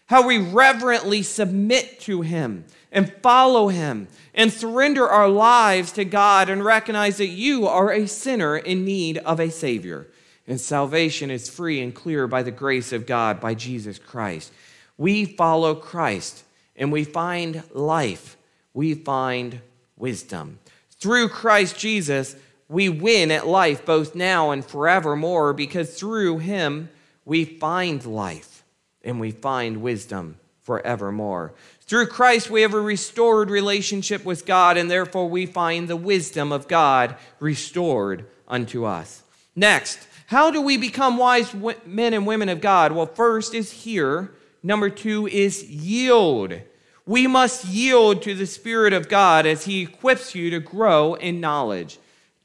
how 0.08 0.26
we 0.26 0.40
reverently 0.40 1.22
submit 1.22 2.00
to 2.02 2.22
Him 2.22 2.66
and 2.92 3.14
follow 3.22 3.68
Him 3.68 4.08
and 4.34 4.52
surrender 4.52 5.08
our 5.08 5.30
lives 5.30 5.92
to 5.94 6.06
God 6.06 6.50
and 6.50 6.66
recognize 6.66 7.18
that 7.18 7.28
you 7.28 7.68
are 7.68 7.92
a 7.92 8.08
sinner 8.08 8.58
in 8.58 8.86
need 8.86 9.20
of 9.20 9.40
a 9.40 9.52
Savior. 9.52 10.08
And 10.48 10.60
salvation 10.60 11.30
is 11.30 11.48
free 11.48 11.80
and 11.80 11.94
clear 11.94 12.28
by 12.28 12.42
the 12.42 12.52
grace 12.52 12.92
of 12.92 13.06
God, 13.06 13.40
by 13.40 13.54
Jesus 13.54 14.00
Christ. 14.00 14.52
We 14.98 15.26
follow 15.26 15.76
Christ 15.76 16.44
and 16.80 16.92
we 16.92 17.04
find 17.04 17.62
life, 17.72 18.38
we 18.74 18.96
find 18.96 19.62
wisdom. 19.98 20.58
Through 20.89 21.30
Christ 21.30 21.78
Jesus, 21.78 22.36
we 22.68 22.89
win 22.89 23.30
at 23.30 23.46
life 23.46 23.86
both 23.86 24.15
now 24.15 24.52
and 24.52 24.65
forevermore 24.65 25.54
because 25.54 25.96
through 25.96 26.39
him 26.39 26.89
we 27.26 27.46
find 27.46 28.04
life 28.06 28.63
and 29.04 29.20
we 29.20 29.32
find 29.32 29.82
wisdom 29.82 30.38
forevermore. 30.62 31.54
Through 31.82 32.08
Christ, 32.08 32.50
we 32.50 32.62
have 32.62 32.76
a 32.76 32.80
restored 32.80 33.50
relationship 33.50 34.24
with 34.24 34.46
God, 34.46 34.78
and 34.78 34.92
therefore 34.92 35.28
we 35.28 35.48
find 35.48 35.88
the 35.88 35.96
wisdom 35.96 36.52
of 36.52 36.68
God 36.68 37.15
restored 37.39 38.26
unto 38.48 38.86
us. 38.86 39.24
Next, 39.56 39.98
how 40.28 40.52
do 40.52 40.62
we 40.62 40.78
become 40.78 41.18
wise 41.18 41.56
men 41.88 42.13
and 42.13 42.28
women 42.28 42.50
of 42.50 42.62
God? 42.62 42.92
Well, 42.92 43.08
first 43.08 43.56
is 43.56 43.72
here. 43.72 44.32
Number 44.62 44.89
two 44.89 45.28
is 45.28 45.63
yield. 45.63 46.62
We 47.06 47.28
must 47.28 47.65
yield 47.65 48.22
to 48.24 48.36
the 48.36 48.45
Spirit 48.45 48.93
of 48.93 49.10
God 49.10 49.45
as 49.45 49.65
He 49.65 49.82
equips 49.82 50.36
you 50.36 50.50
to 50.52 50.60
grow 50.60 51.15
in 51.15 51.39
knowledge. 51.39 51.98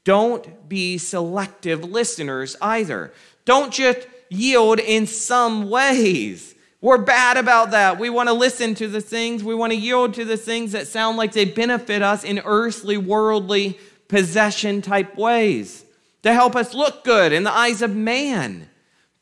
Don't 0.03 0.67
be 0.69 0.97
selective 0.97 1.83
listeners 1.83 2.55
either. 2.61 3.11
Don't 3.43 3.73
just 3.73 4.07
yield 4.29 4.79
in 4.79 5.07
some 5.07 5.69
ways. 5.69 6.55
We're 6.81 6.99
bad 6.99 7.37
about 7.37 7.71
that. 7.71 7.99
We 7.99 8.09
want 8.09 8.29
to 8.29 8.33
listen 8.33 8.75
to 8.75 8.87
the 8.87 9.01
things, 9.01 9.43
we 9.43 9.55
want 9.55 9.73
to 9.73 9.77
yield 9.77 10.13
to 10.15 10.25
the 10.25 10.37
things 10.37 10.71
that 10.73 10.87
sound 10.87 11.17
like 11.17 11.31
they 11.31 11.45
benefit 11.45 12.01
us 12.03 12.23
in 12.23 12.41
earthly, 12.45 12.97
worldly, 12.97 13.79
possession 14.07 14.81
type 14.81 15.15
ways. 15.15 15.83
to 16.25 16.33
help 16.33 16.55
us 16.55 16.73
look 16.73 17.03
good 17.03 17.31
in 17.31 17.43
the 17.43 17.51
eyes 17.51 17.83
of 17.83 17.95
man. 17.95 18.67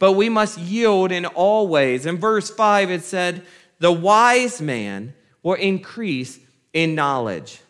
But 0.04 0.18
we 0.18 0.28
must 0.28 0.58
yield 0.58 1.14
in 1.14 1.26
all 1.26 1.70
ways. 1.70 2.06
In 2.06 2.18
verse 2.18 2.50
5, 2.50 2.92
it 2.92 3.04
said, 3.04 3.42
The 3.80 3.90
wise 3.90 4.62
man 4.62 5.14
will 5.42 5.54
increase 5.54 6.42
in 6.74 6.94
knowledge. 6.94 7.62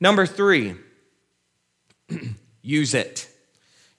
Number 0.00 0.24
three, 0.24 0.76
use 2.62 2.94
it. 2.94 3.28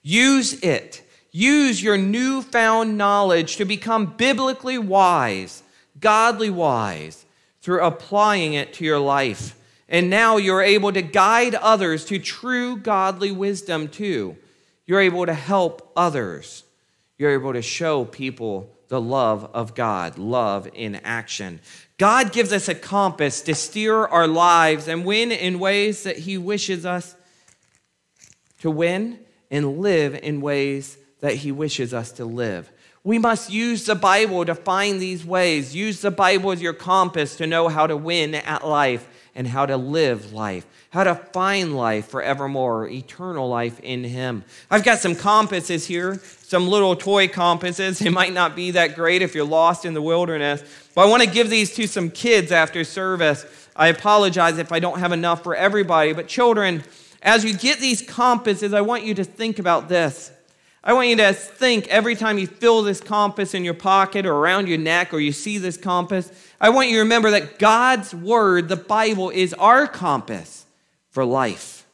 Use 0.02 0.64
it. 0.64 1.04
Use 1.32 1.84
your 1.84 1.96
newfound 1.96 2.98
knowledge 2.98 3.58
to 3.58 3.66
become 3.66 4.16
biblically 4.18 4.80
wise, 4.80 5.62
godly 6.00 6.50
wise, 6.50 7.24
through 7.62 7.82
applying 7.84 8.54
it 8.56 8.74
to 8.74 8.84
your 8.84 8.98
life. 8.98 9.56
And 9.88 10.10
now 10.10 10.38
you're 10.38 10.64
able 10.64 10.92
to 10.92 11.04
guide 11.04 11.54
others 11.54 12.04
to 12.06 12.18
true 12.18 12.78
godly 12.78 13.32
wisdom 13.32 13.90
too. 13.90 14.38
You're 14.88 15.02
able 15.02 15.28
to 15.28 15.36
help 15.36 15.92
others. 15.96 16.64
You're 17.24 17.32
able 17.32 17.54
to 17.54 17.62
show 17.62 18.04
people 18.04 18.70
the 18.90 19.00
love 19.00 19.50
of 19.54 19.76
God, 19.76 20.18
love 20.18 20.68
in 20.74 20.96
action. 20.96 21.62
God 21.98 22.34
gives 22.34 22.52
us 22.52 22.68
a 22.68 22.76
compass 22.76 23.40
to 23.44 23.56
steer 23.56 23.96
our 23.96 24.28
lives 24.28 24.90
and 24.90 25.06
win 25.06 25.32
in 25.32 25.58
ways 25.58 26.04
that 26.04 26.18
He 26.18 26.38
wishes 26.38 26.86
us 26.86 27.16
to 28.60 28.70
win 28.70 29.20
and 29.50 29.78
live 29.78 30.16
in 30.16 30.42
ways 30.42 30.98
that 31.22 31.36
He 31.36 31.54
wishes 31.54 31.94
us 31.94 32.12
to 32.12 32.26
live. 32.26 32.70
We 33.06 33.20
must 33.20 33.52
use 33.52 33.86
the 33.86 33.96
Bible 33.96 34.46
to 34.46 34.56
find 34.56 35.02
these 35.02 35.26
ways. 35.26 35.76
Use 35.76 36.00
the 36.00 36.12
Bible 36.12 36.52
as 36.52 36.62
your 36.62 36.72
compass 36.72 37.36
to 37.36 37.48
know 37.48 37.68
how 37.68 37.86
to 37.86 37.98
win 37.98 38.34
at 38.34 38.66
life 38.66 39.10
and 39.36 39.46
how 39.46 39.66
to 39.66 39.76
live 39.76 40.32
life, 40.32 40.66
how 40.92 41.04
to 41.04 41.16
find 41.16 41.76
life 41.76 42.08
forevermore, 42.08 42.88
eternal 42.88 43.50
life 43.50 43.78
in 43.82 44.06
Him. 44.06 44.46
I've 44.72 44.86
got 44.86 45.00
some 45.00 45.16
compasses 45.16 45.86
here, 45.86 46.22
some 46.44 46.70
little 46.70 46.96
toy 46.96 47.28
compasses. 47.28 48.02
It 48.02 48.12
might 48.12 48.32
not 48.32 48.56
be 48.56 48.72
that 48.72 48.96
great 48.96 49.22
if 49.22 49.36
you're 49.36 49.44
lost 49.44 49.84
in 49.84 49.94
the 49.94 50.02
wilderness, 50.02 50.64
but 50.96 51.02
I 51.02 51.10
want 51.10 51.24
to 51.24 51.30
give 51.30 51.50
these 51.50 51.76
to 51.76 51.88
some 51.88 52.10
kids 52.10 52.54
after 52.54 52.86
service. 52.86 53.46
I 53.76 53.88
apologize 53.88 54.60
if 54.60 54.72
I 54.72 54.80
don't 54.80 55.00
have 55.00 55.12
enough 55.12 55.44
for 55.44 55.56
everybody, 55.56 56.14
but 56.14 56.28
children, 56.28 56.84
as 57.22 57.44
you 57.44 57.54
get 57.54 57.80
these 57.80 58.02
compasses, 58.02 58.74
I 58.74 58.82
want 58.82 59.04
you 59.04 59.14
to 59.16 59.26
think 59.26 59.60
about 59.60 59.90
this. 59.90 60.32
I 60.86 60.92
want 60.94 61.08
you 61.08 61.16
to 61.18 61.32
think 61.32 61.88
every 61.88 62.16
time 62.16 62.38
you 62.38 62.46
feel 62.46 62.82
this 62.82 63.00
compass 63.00 63.54
in 63.54 63.64
your 63.64 63.74
pocket 63.74 64.26
or 64.26 64.34
around 64.34 64.68
your 64.68 64.78
neck 64.78 65.14
or 65.14 65.20
you 65.20 65.32
see 65.32 65.58
this 65.58 65.78
compass, 65.78 66.30
I 66.60 66.70
want 66.72 66.90
you 66.90 66.96
to 66.96 67.04
remember 67.04 67.32
that 67.32 67.58
God's 67.58 68.14
Word, 68.14 68.68
the 68.68 68.76
Bible, 68.76 69.30
is 69.30 69.54
our 69.54 69.88
compass 69.88 70.66
for 71.10 71.24
life. 71.24 71.86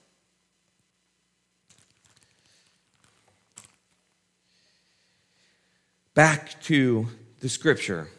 Back 6.16 6.60
to 6.64 7.08
the 7.42 7.50
Scripture. 7.50 8.10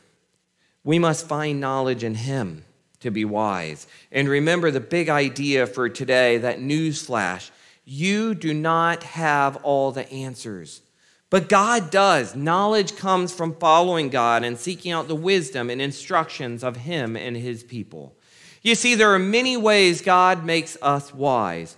We 0.85 1.01
must 1.01 1.27
find 1.27 1.61
knowledge 1.61 2.05
in 2.05 2.15
Him 2.15 2.65
to 3.01 3.11
be 3.11 3.25
wise. 3.25 3.89
And 4.13 4.29
remember 4.29 4.71
the 4.71 4.81
big 4.81 5.09
idea 5.09 5.67
for 5.67 5.89
today 5.89 6.39
that 6.39 6.61
newsflash 6.61 7.51
you 7.91 8.37
do 8.37 8.55
not 8.55 9.03
have 9.03 9.57
all 9.65 9.91
the 9.91 10.09
answers. 10.13 10.81
But 11.29 11.49
God 11.49 11.91
does. 11.91 12.37
Knowledge 12.37 12.95
comes 12.95 13.35
from 13.35 13.57
following 13.57 14.11
God 14.11 14.45
and 14.45 14.57
seeking 14.57 14.93
out 14.93 15.09
the 15.09 15.17
wisdom 15.17 15.69
and 15.69 15.83
instructions 15.83 16.63
of 16.63 16.77
Him 16.77 17.17
and 17.17 17.37
His 17.37 17.65
people. 17.65 18.17
You 18.63 18.77
see, 18.77 18.95
there 18.95 19.13
are 19.13 19.19
many 19.19 19.57
ways 19.57 20.03
God 20.03 20.45
makes 20.45 20.77
us 20.81 21.13
wise. 21.13 21.77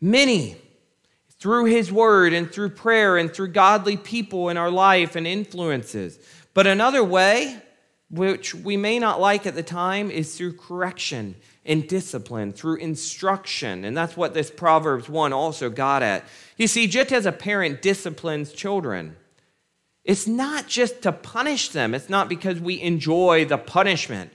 Many. 0.00 0.56
Through 1.38 1.66
His 1.66 1.92
Word 1.92 2.32
and 2.32 2.50
through 2.50 2.70
prayer 2.70 3.16
and 3.16 3.32
through 3.32 3.48
godly 3.48 3.96
people 3.96 4.48
in 4.48 4.56
our 4.56 4.70
life 4.70 5.14
and 5.14 5.28
influences. 5.28 6.18
But 6.54 6.66
another 6.66 7.04
way 7.04 7.62
which 8.10 8.54
we 8.54 8.76
may 8.76 8.98
not 8.98 9.20
like 9.20 9.46
at 9.46 9.54
the 9.54 9.62
time, 9.62 10.10
is 10.10 10.36
through 10.36 10.52
correction 10.52 11.34
and 11.66 11.88
discipline, 11.88 12.52
through 12.52 12.76
instruction. 12.76 13.84
And 13.84 13.96
that's 13.96 14.16
what 14.16 14.34
this 14.34 14.50
Proverbs 14.50 15.08
1 15.08 15.32
also 15.32 15.70
got 15.70 16.02
at. 16.02 16.24
You 16.56 16.66
see, 16.66 16.86
just 16.86 17.12
as 17.12 17.26
a 17.26 17.32
parent 17.32 17.80
disciplines 17.80 18.52
children, 18.52 19.16
it's 20.04 20.26
not 20.26 20.68
just 20.68 21.02
to 21.02 21.12
punish 21.12 21.70
them, 21.70 21.94
it's 21.94 22.10
not 22.10 22.28
because 22.28 22.60
we 22.60 22.80
enjoy 22.80 23.46
the 23.46 23.56
punishment. 23.56 24.30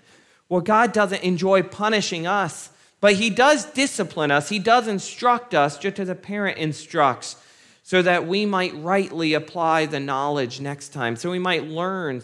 Well, 0.50 0.62
God 0.62 0.92
doesn't 0.94 1.22
enjoy 1.22 1.62
punishing 1.62 2.26
us, 2.26 2.72
but 3.00 3.14
He 3.14 3.30
does 3.30 3.66
discipline 3.66 4.32
us, 4.32 4.50
He 4.50 4.58
does 4.58 4.88
instruct 4.88 5.54
us, 5.54 5.78
just 5.78 6.00
as 6.00 6.10
a 6.10 6.16
parent 6.16 6.58
instructs, 6.58 7.36
so 7.84 8.02
that 8.02 8.28
we 8.28 8.48
might 8.48 8.76
rightly 8.76 9.34
apply 9.34 9.86
the 9.86 10.00
knowledge 10.00 10.60
next 10.60 10.90
time, 10.90 11.16
so 11.16 11.30
we 11.30 11.40
might 11.40 11.68
learn 11.68 12.24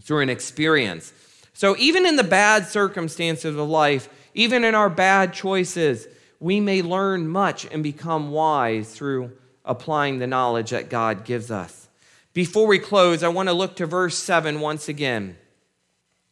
through 0.00 0.20
an 0.20 0.30
experience. 0.30 1.12
So, 1.58 1.74
even 1.76 2.06
in 2.06 2.14
the 2.14 2.22
bad 2.22 2.68
circumstances 2.68 3.56
of 3.56 3.68
life, 3.68 4.08
even 4.32 4.62
in 4.62 4.76
our 4.76 4.88
bad 4.88 5.32
choices, 5.32 6.06
we 6.38 6.60
may 6.60 6.82
learn 6.82 7.26
much 7.26 7.64
and 7.64 7.82
become 7.82 8.30
wise 8.30 8.94
through 8.94 9.32
applying 9.64 10.20
the 10.20 10.28
knowledge 10.28 10.70
that 10.70 10.88
God 10.88 11.24
gives 11.24 11.50
us. 11.50 11.88
Before 12.32 12.68
we 12.68 12.78
close, 12.78 13.24
I 13.24 13.28
want 13.28 13.48
to 13.48 13.54
look 13.54 13.74
to 13.74 13.86
verse 13.86 14.16
7 14.16 14.60
once 14.60 14.88
again. 14.88 15.36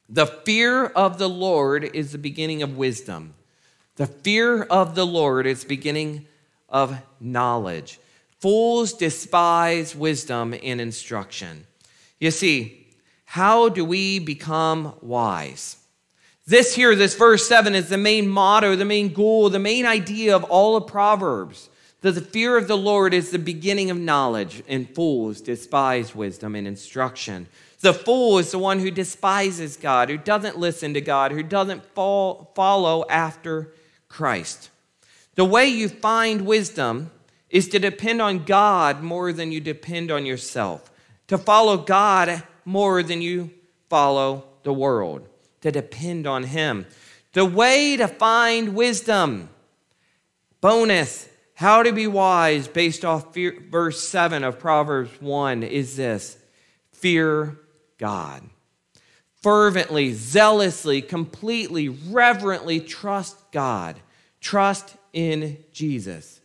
The 0.09 0.27
fear 0.27 0.87
of 0.87 1.19
the 1.19 1.29
Lord 1.29 1.83
is 1.83 2.13
the 2.13 2.19
beginning 2.19 2.63
of 2.63 2.77
wisdom. 2.77 3.35
The 3.97 4.07
fear 4.07 4.63
of 4.63 4.95
the 4.95 5.07
Lord 5.07 5.45
is 5.45 5.65
beginning 5.65 6.29
of 6.69 6.97
knowledge. 7.19 7.99
Fools 8.39 8.93
despise 8.93 9.97
wisdom 9.97 10.55
and 10.63 10.81
instruction. 10.81 11.67
You 12.21 12.31
see, 12.31 12.86
how 13.27 13.69
do 13.69 13.85
we 13.85 14.19
become 14.19 14.95
wise? 15.03 15.77
This 16.47 16.75
here, 16.75 16.95
this 16.95 17.17
verse 17.17 17.47
7 17.47 17.75
is 17.75 17.89
the 17.89 17.99
main 17.99 18.29
motto, 18.29 18.77
the 18.77 18.85
main 18.85 19.13
goal, 19.13 19.51
the 19.51 19.59
main 19.59 19.85
idea 19.85 20.35
of 20.35 20.45
all 20.45 20.77
of 20.77 20.87
Proverbs. 20.87 21.69
That 22.03 22.13
the 22.13 22.21
fear 22.21 22.57
of 22.57 22.69
the 22.69 22.77
Lord 22.77 23.13
is 23.13 23.31
the 23.31 23.39
beginning 23.39 23.91
of 23.91 23.99
knowledge, 23.99 24.63
and 24.69 24.89
fools 24.95 25.41
despise 25.41 26.15
wisdom 26.15 26.55
and 26.55 26.67
instruction. 26.67 27.49
The 27.81 27.93
fool 27.93 28.39
is 28.39 28.53
the 28.53 28.59
one 28.59 28.79
who 28.79 28.91
despises 28.91 29.77
God, 29.77 30.09
who 30.09 30.17
doesn't 30.17 30.59
listen 30.59 30.95
to 30.95 31.01
God, 31.01 31.33
who 31.33 31.43
doesn't 31.43 31.85
fall, 31.95 32.53
follow 32.55 33.05
after 33.09 33.73
Christ. 34.09 34.71
The 35.35 35.45
way 35.45 35.67
you 35.67 35.89
find 35.89 36.47
wisdom 36.47 37.11
is 37.51 37.69
to 37.69 37.79
depend 37.79 38.23
on 38.23 38.45
God 38.45 39.03
more 39.03 39.33
than 39.33 39.51
you 39.51 39.61
depend 39.61 40.11
on 40.11 40.25
yourself. 40.27 40.91
To 41.29 41.37
follow 41.37 41.77
God 41.77 42.43
more 42.67 43.03
than 43.03 43.23
you 43.23 43.51
follow 43.89 44.45
the 44.65 44.73
world, 44.73 45.27
to 45.63 45.73
depend 45.73 46.27
on 46.27 46.43
Him. 46.43 46.85
The 47.33 47.47
way 47.47 47.97
to 47.97 48.09
find 48.09 48.75
wisdom, 48.75 49.49
bonus, 50.61 51.29
how 51.55 51.83
to 51.83 51.93
be 51.93 52.07
wise 52.07 52.69
based 52.69 53.05
off 53.05 53.33
fear, 53.33 53.59
verse 53.71 54.07
7 54.07 54.45
of 54.45 54.59
Proverbs 54.59 55.11
1 55.21 55.63
is 55.63 55.97
this 55.97 56.37
fear 56.93 57.59
God. 57.97 58.43
Fervently, 59.43 60.13
zealously, 60.13 61.01
completely, 61.01 61.89
reverently 61.89 62.81
trust 62.81 63.53
God. 63.53 64.01
Trust 64.41 64.97
in 65.13 65.59
Jesus. 65.73 66.41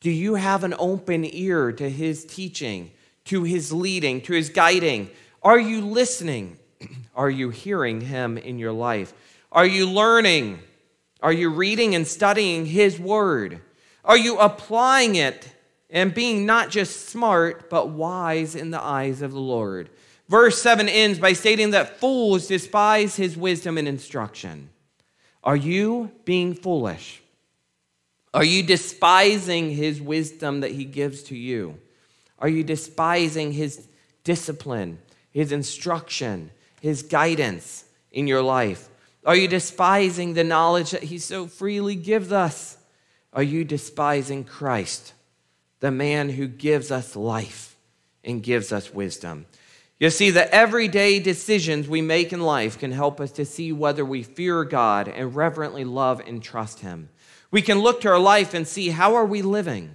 Do 0.00 0.10
you 0.10 0.36
have 0.36 0.62
an 0.62 0.74
open 0.78 1.24
ear 1.24 1.72
to 1.72 1.90
his 1.90 2.24
teaching, 2.24 2.92
to 3.24 3.42
his 3.42 3.72
leading, 3.72 4.20
to 4.22 4.32
his 4.32 4.50
guiding? 4.50 5.10
Are 5.42 5.58
you 5.58 5.80
listening? 5.80 6.56
Are 7.14 7.30
you 7.30 7.50
hearing 7.50 8.00
Him 8.00 8.38
in 8.38 8.58
your 8.58 8.72
life? 8.72 9.12
Are 9.52 9.66
you 9.66 9.88
learning? 9.88 10.60
Are 11.22 11.32
you 11.32 11.50
reading 11.50 11.94
and 11.94 12.06
studying 12.06 12.66
His 12.66 12.98
Word? 12.98 13.60
Are 14.04 14.16
you 14.16 14.38
applying 14.38 15.16
it 15.16 15.52
and 15.90 16.14
being 16.14 16.46
not 16.46 16.70
just 16.70 17.08
smart, 17.08 17.70
but 17.70 17.90
wise 17.90 18.54
in 18.54 18.70
the 18.70 18.82
eyes 18.82 19.22
of 19.22 19.32
the 19.32 19.40
Lord? 19.40 19.90
Verse 20.28 20.60
7 20.60 20.88
ends 20.88 21.18
by 21.18 21.32
stating 21.32 21.70
that 21.70 21.98
fools 21.98 22.46
despise 22.46 23.16
His 23.16 23.36
wisdom 23.36 23.78
and 23.78 23.88
instruction. 23.88 24.70
Are 25.42 25.56
you 25.56 26.10
being 26.24 26.54
foolish? 26.54 27.22
Are 28.34 28.44
you 28.44 28.62
despising 28.62 29.70
His 29.70 30.00
wisdom 30.00 30.60
that 30.60 30.72
He 30.72 30.84
gives 30.84 31.22
to 31.24 31.36
you? 31.36 31.78
Are 32.38 32.48
you 32.48 32.62
despising 32.62 33.52
His 33.52 33.88
discipline? 34.24 34.98
His 35.30 35.52
instruction, 35.52 36.50
His 36.80 37.02
guidance 37.02 37.84
in 38.12 38.26
your 38.26 38.42
life? 38.42 38.88
Are 39.24 39.36
you 39.36 39.48
despising 39.48 40.34
the 40.34 40.44
knowledge 40.44 40.92
that 40.92 41.04
He 41.04 41.18
so 41.18 41.46
freely 41.46 41.94
gives 41.94 42.32
us? 42.32 42.78
Are 43.32 43.42
you 43.42 43.64
despising 43.64 44.44
Christ, 44.44 45.12
the 45.80 45.90
man 45.90 46.30
who 46.30 46.48
gives 46.48 46.90
us 46.90 47.14
life 47.14 47.76
and 48.24 48.42
gives 48.42 48.72
us 48.72 48.92
wisdom? 48.92 49.46
You 49.98 50.10
see, 50.10 50.30
the 50.30 50.52
everyday 50.54 51.18
decisions 51.18 51.88
we 51.88 52.00
make 52.00 52.32
in 52.32 52.40
life 52.40 52.78
can 52.78 52.92
help 52.92 53.20
us 53.20 53.32
to 53.32 53.44
see 53.44 53.72
whether 53.72 54.04
we 54.04 54.22
fear 54.22 54.62
God 54.64 55.08
and 55.08 55.34
reverently 55.34 55.84
love 55.84 56.22
and 56.24 56.42
trust 56.42 56.80
Him. 56.80 57.08
We 57.50 57.62
can 57.62 57.80
look 57.80 58.00
to 58.02 58.08
our 58.08 58.18
life 58.18 58.54
and 58.54 58.66
see 58.66 58.90
how 58.90 59.16
are 59.16 59.26
we 59.26 59.42
living? 59.42 59.94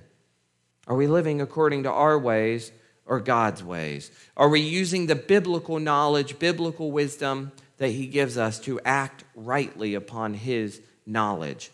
Are 0.87 0.95
we 0.95 1.07
living 1.07 1.39
according 1.39 1.83
to 1.83 1.91
our 1.91 2.19
ways 2.19 2.71
or 3.05 3.19
God's 3.19 3.63
ways? 3.63 4.11
Are 4.37 4.49
we 4.49 4.61
using 4.61 5.07
the 5.07 5.15
biblical 5.15 5.79
knowledge, 5.79 6.39
biblical 6.39 6.91
wisdom 6.91 7.51
that 7.77 7.89
He 7.89 8.07
gives 8.07 8.37
us 8.37 8.59
to 8.61 8.79
act 8.85 9.23
rightly 9.35 9.95
upon 9.95 10.33
His 10.33 10.81
knowledge? 11.05 11.71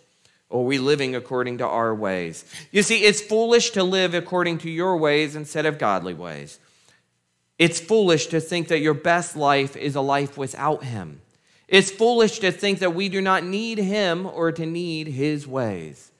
Or 0.49 0.61
are 0.61 0.65
we 0.65 0.79
living 0.79 1.15
according 1.15 1.59
to 1.59 1.67
our 1.67 1.93
ways? 1.93 2.43
You 2.71 2.81
see, 2.81 3.03
it's 3.03 3.21
foolish 3.21 3.71
to 3.71 3.83
live 3.83 4.13
according 4.13 4.59
to 4.59 4.69
your 4.69 4.97
ways 4.97 5.35
instead 5.35 5.65
of 5.65 5.77
godly 5.77 6.15
ways. 6.15 6.59
It's 7.59 7.79
foolish 7.79 8.27
to 8.27 8.39
think 8.39 8.69
that 8.69 8.79
your 8.79 8.93
best 8.93 9.35
life 9.35 9.75
is 9.75 9.95
a 9.95 10.01
life 10.01 10.37
without 10.37 10.83
Him. 10.83 11.21
It's 11.67 11.91
foolish 11.91 12.39
to 12.39 12.51
think 12.51 12.79
that 12.79 12.95
we 12.95 13.09
do 13.09 13.21
not 13.21 13.43
need 13.43 13.77
Him 13.77 14.25
or 14.25 14.51
to 14.51 14.65
need 14.65 15.07
His 15.07 15.45
ways. 15.45 16.11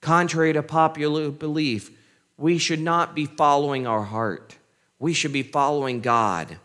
Contrary 0.00 0.52
to 0.52 0.62
popular 0.62 1.30
belief, 1.30 1.90
we 2.36 2.58
should 2.58 2.80
not 2.80 3.14
be 3.14 3.26
following 3.26 3.86
our 3.86 4.04
heart. 4.04 4.56
We 4.98 5.12
should 5.12 5.32
be 5.32 5.42
following 5.42 6.00
God, 6.00 6.58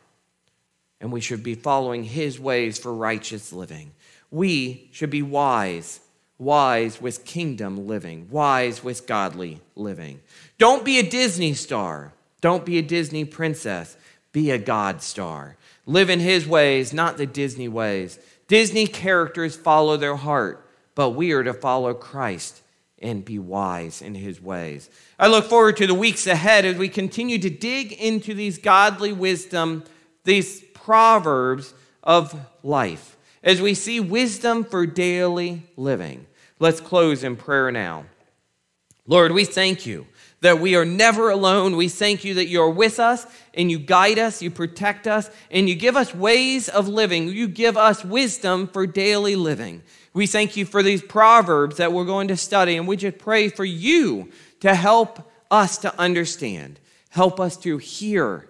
and 1.00 1.12
we 1.12 1.22
should 1.22 1.44
be 1.44 1.56
following 1.56 2.04
His 2.04 2.40
ways 2.40 2.78
for 2.78 2.94
righteous 2.94 3.52
living. 3.52 3.92
We 4.30 4.90
should 4.92 5.10
be 5.10 5.22
wise 5.22 6.00
wise 6.42 7.00
with 7.00 7.24
kingdom 7.24 7.88
living, 7.88 8.28
wise 8.32 8.84
with 8.84 9.06
godly 9.06 9.62
living. 9.76 10.20
Don't 10.58 10.84
be 10.84 10.98
a 10.98 11.08
Disney 11.08 11.54
star. 11.54 12.14
Don't 12.42 12.66
be 12.66 12.80
a 12.80 12.82
Disney 12.82 13.26
princess. 13.26 13.96
Be 14.32 14.50
a 14.50 14.58
God 14.58 15.04
star. 15.04 15.56
Live 15.86 16.10
in 16.10 16.20
His 16.20 16.48
ways, 16.48 16.94
not 16.94 17.18
the 17.18 17.28
Disney 17.28 17.68
ways. 17.68 18.18
Disney 18.48 18.88
characters 18.88 19.56
follow 19.56 19.98
their 19.98 20.16
heart, 20.16 20.68
but 20.96 21.12
we 21.12 21.32
are 21.32 21.44
to 21.44 21.54
follow 21.54 21.94
Christ 21.94 22.62
and 23.02 23.26
be 23.26 23.40
wise 23.40 24.02
in 24.02 24.16
His 24.16 24.42
ways. 24.42 24.90
I 25.20 25.28
look 25.28 25.46
forward 25.46 25.78
to 25.78 25.88
the 25.88 25.94
weeks 25.94 26.28
ahead 26.28 26.66
as 26.66 26.78
we 26.78 26.90
continue 26.90 27.40
to 27.40 27.50
dig 27.50 27.94
into 27.94 28.34
these 28.34 28.58
godly 28.58 29.14
wisdom, 29.14 29.84
these 30.24 30.62
proverbs 30.74 31.74
of 32.04 32.36
life, 32.64 33.18
as 33.44 33.62
we 33.62 33.74
see 33.74 34.00
wisdom 34.00 34.64
for 34.64 34.86
daily 34.86 35.64
living. 35.78 36.26
Let's 36.60 36.82
close 36.82 37.24
in 37.24 37.36
prayer 37.36 37.72
now. 37.72 38.06
Lord, 39.08 39.32
we 39.32 39.46
thank 39.46 39.86
you 39.86 40.06
that 40.42 40.60
we 40.60 40.76
are 40.76 40.86
never 40.86 41.30
alone. 41.30 41.76
We 41.76 41.88
thank 41.88 42.24
you 42.24 42.36
that 42.36 42.48
you're 42.48 42.70
with 42.70 43.00
us 43.00 43.26
and 43.54 43.72
you 43.72 43.80
guide 43.80 44.20
us, 44.20 44.42
you 44.42 44.52
protect 44.52 45.08
us, 45.08 45.30
and 45.50 45.70
you 45.70 45.76
give 45.76 45.96
us 45.96 46.14
ways 46.14 46.68
of 46.68 46.88
living. 46.88 47.30
You 47.30 47.48
give 47.48 47.78
us 47.78 48.04
wisdom 48.04 48.68
for 48.68 48.86
daily 48.88 49.36
living. 49.36 49.84
We 50.14 50.28
thank 50.28 50.58
you 50.58 50.66
for 50.66 50.84
these 50.84 51.02
proverbs 51.02 51.78
that 51.78 51.94
we're 51.94 52.06
going 52.06 52.28
to 52.30 52.38
study, 52.38 52.76
and 52.76 52.88
we 52.88 52.98
just 52.98 53.18
pray 53.18 53.50
for 53.50 53.64
you 53.66 54.30
to 54.60 54.76
help 54.76 55.32
us 55.50 55.78
to 55.80 56.00
understand, 56.00 56.80
help 57.10 57.40
us 57.40 57.58
to 57.58 57.78
hear, 57.78 58.48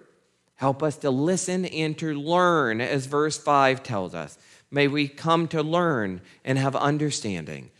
help 0.56 0.82
us 0.82 0.96
to 0.98 1.10
listen 1.10 1.64
and 1.64 1.96
to 1.98 2.14
learn, 2.14 2.80
as 2.80 3.06
verse 3.06 3.38
5 3.38 3.82
tells 3.82 4.14
us. 4.14 4.38
May 4.70 4.88
we 4.88 5.06
come 5.06 5.48
to 5.48 5.62
learn 5.62 6.20
and 6.44 6.58
have 6.58 6.74
understanding. 6.74 7.70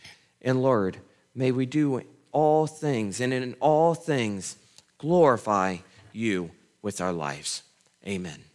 And 0.41 0.61
Lord, 0.61 0.97
may 1.33 1.51
we 1.51 1.65
do 1.65 2.01
all 2.31 2.67
things 2.67 3.19
and 3.19 3.33
in 3.33 3.55
all 3.59 3.95
things 3.95 4.57
glorify 4.97 5.77
you 6.11 6.51
with 6.81 7.01
our 7.01 7.13
lives. 7.13 7.63
Amen. 8.07 8.52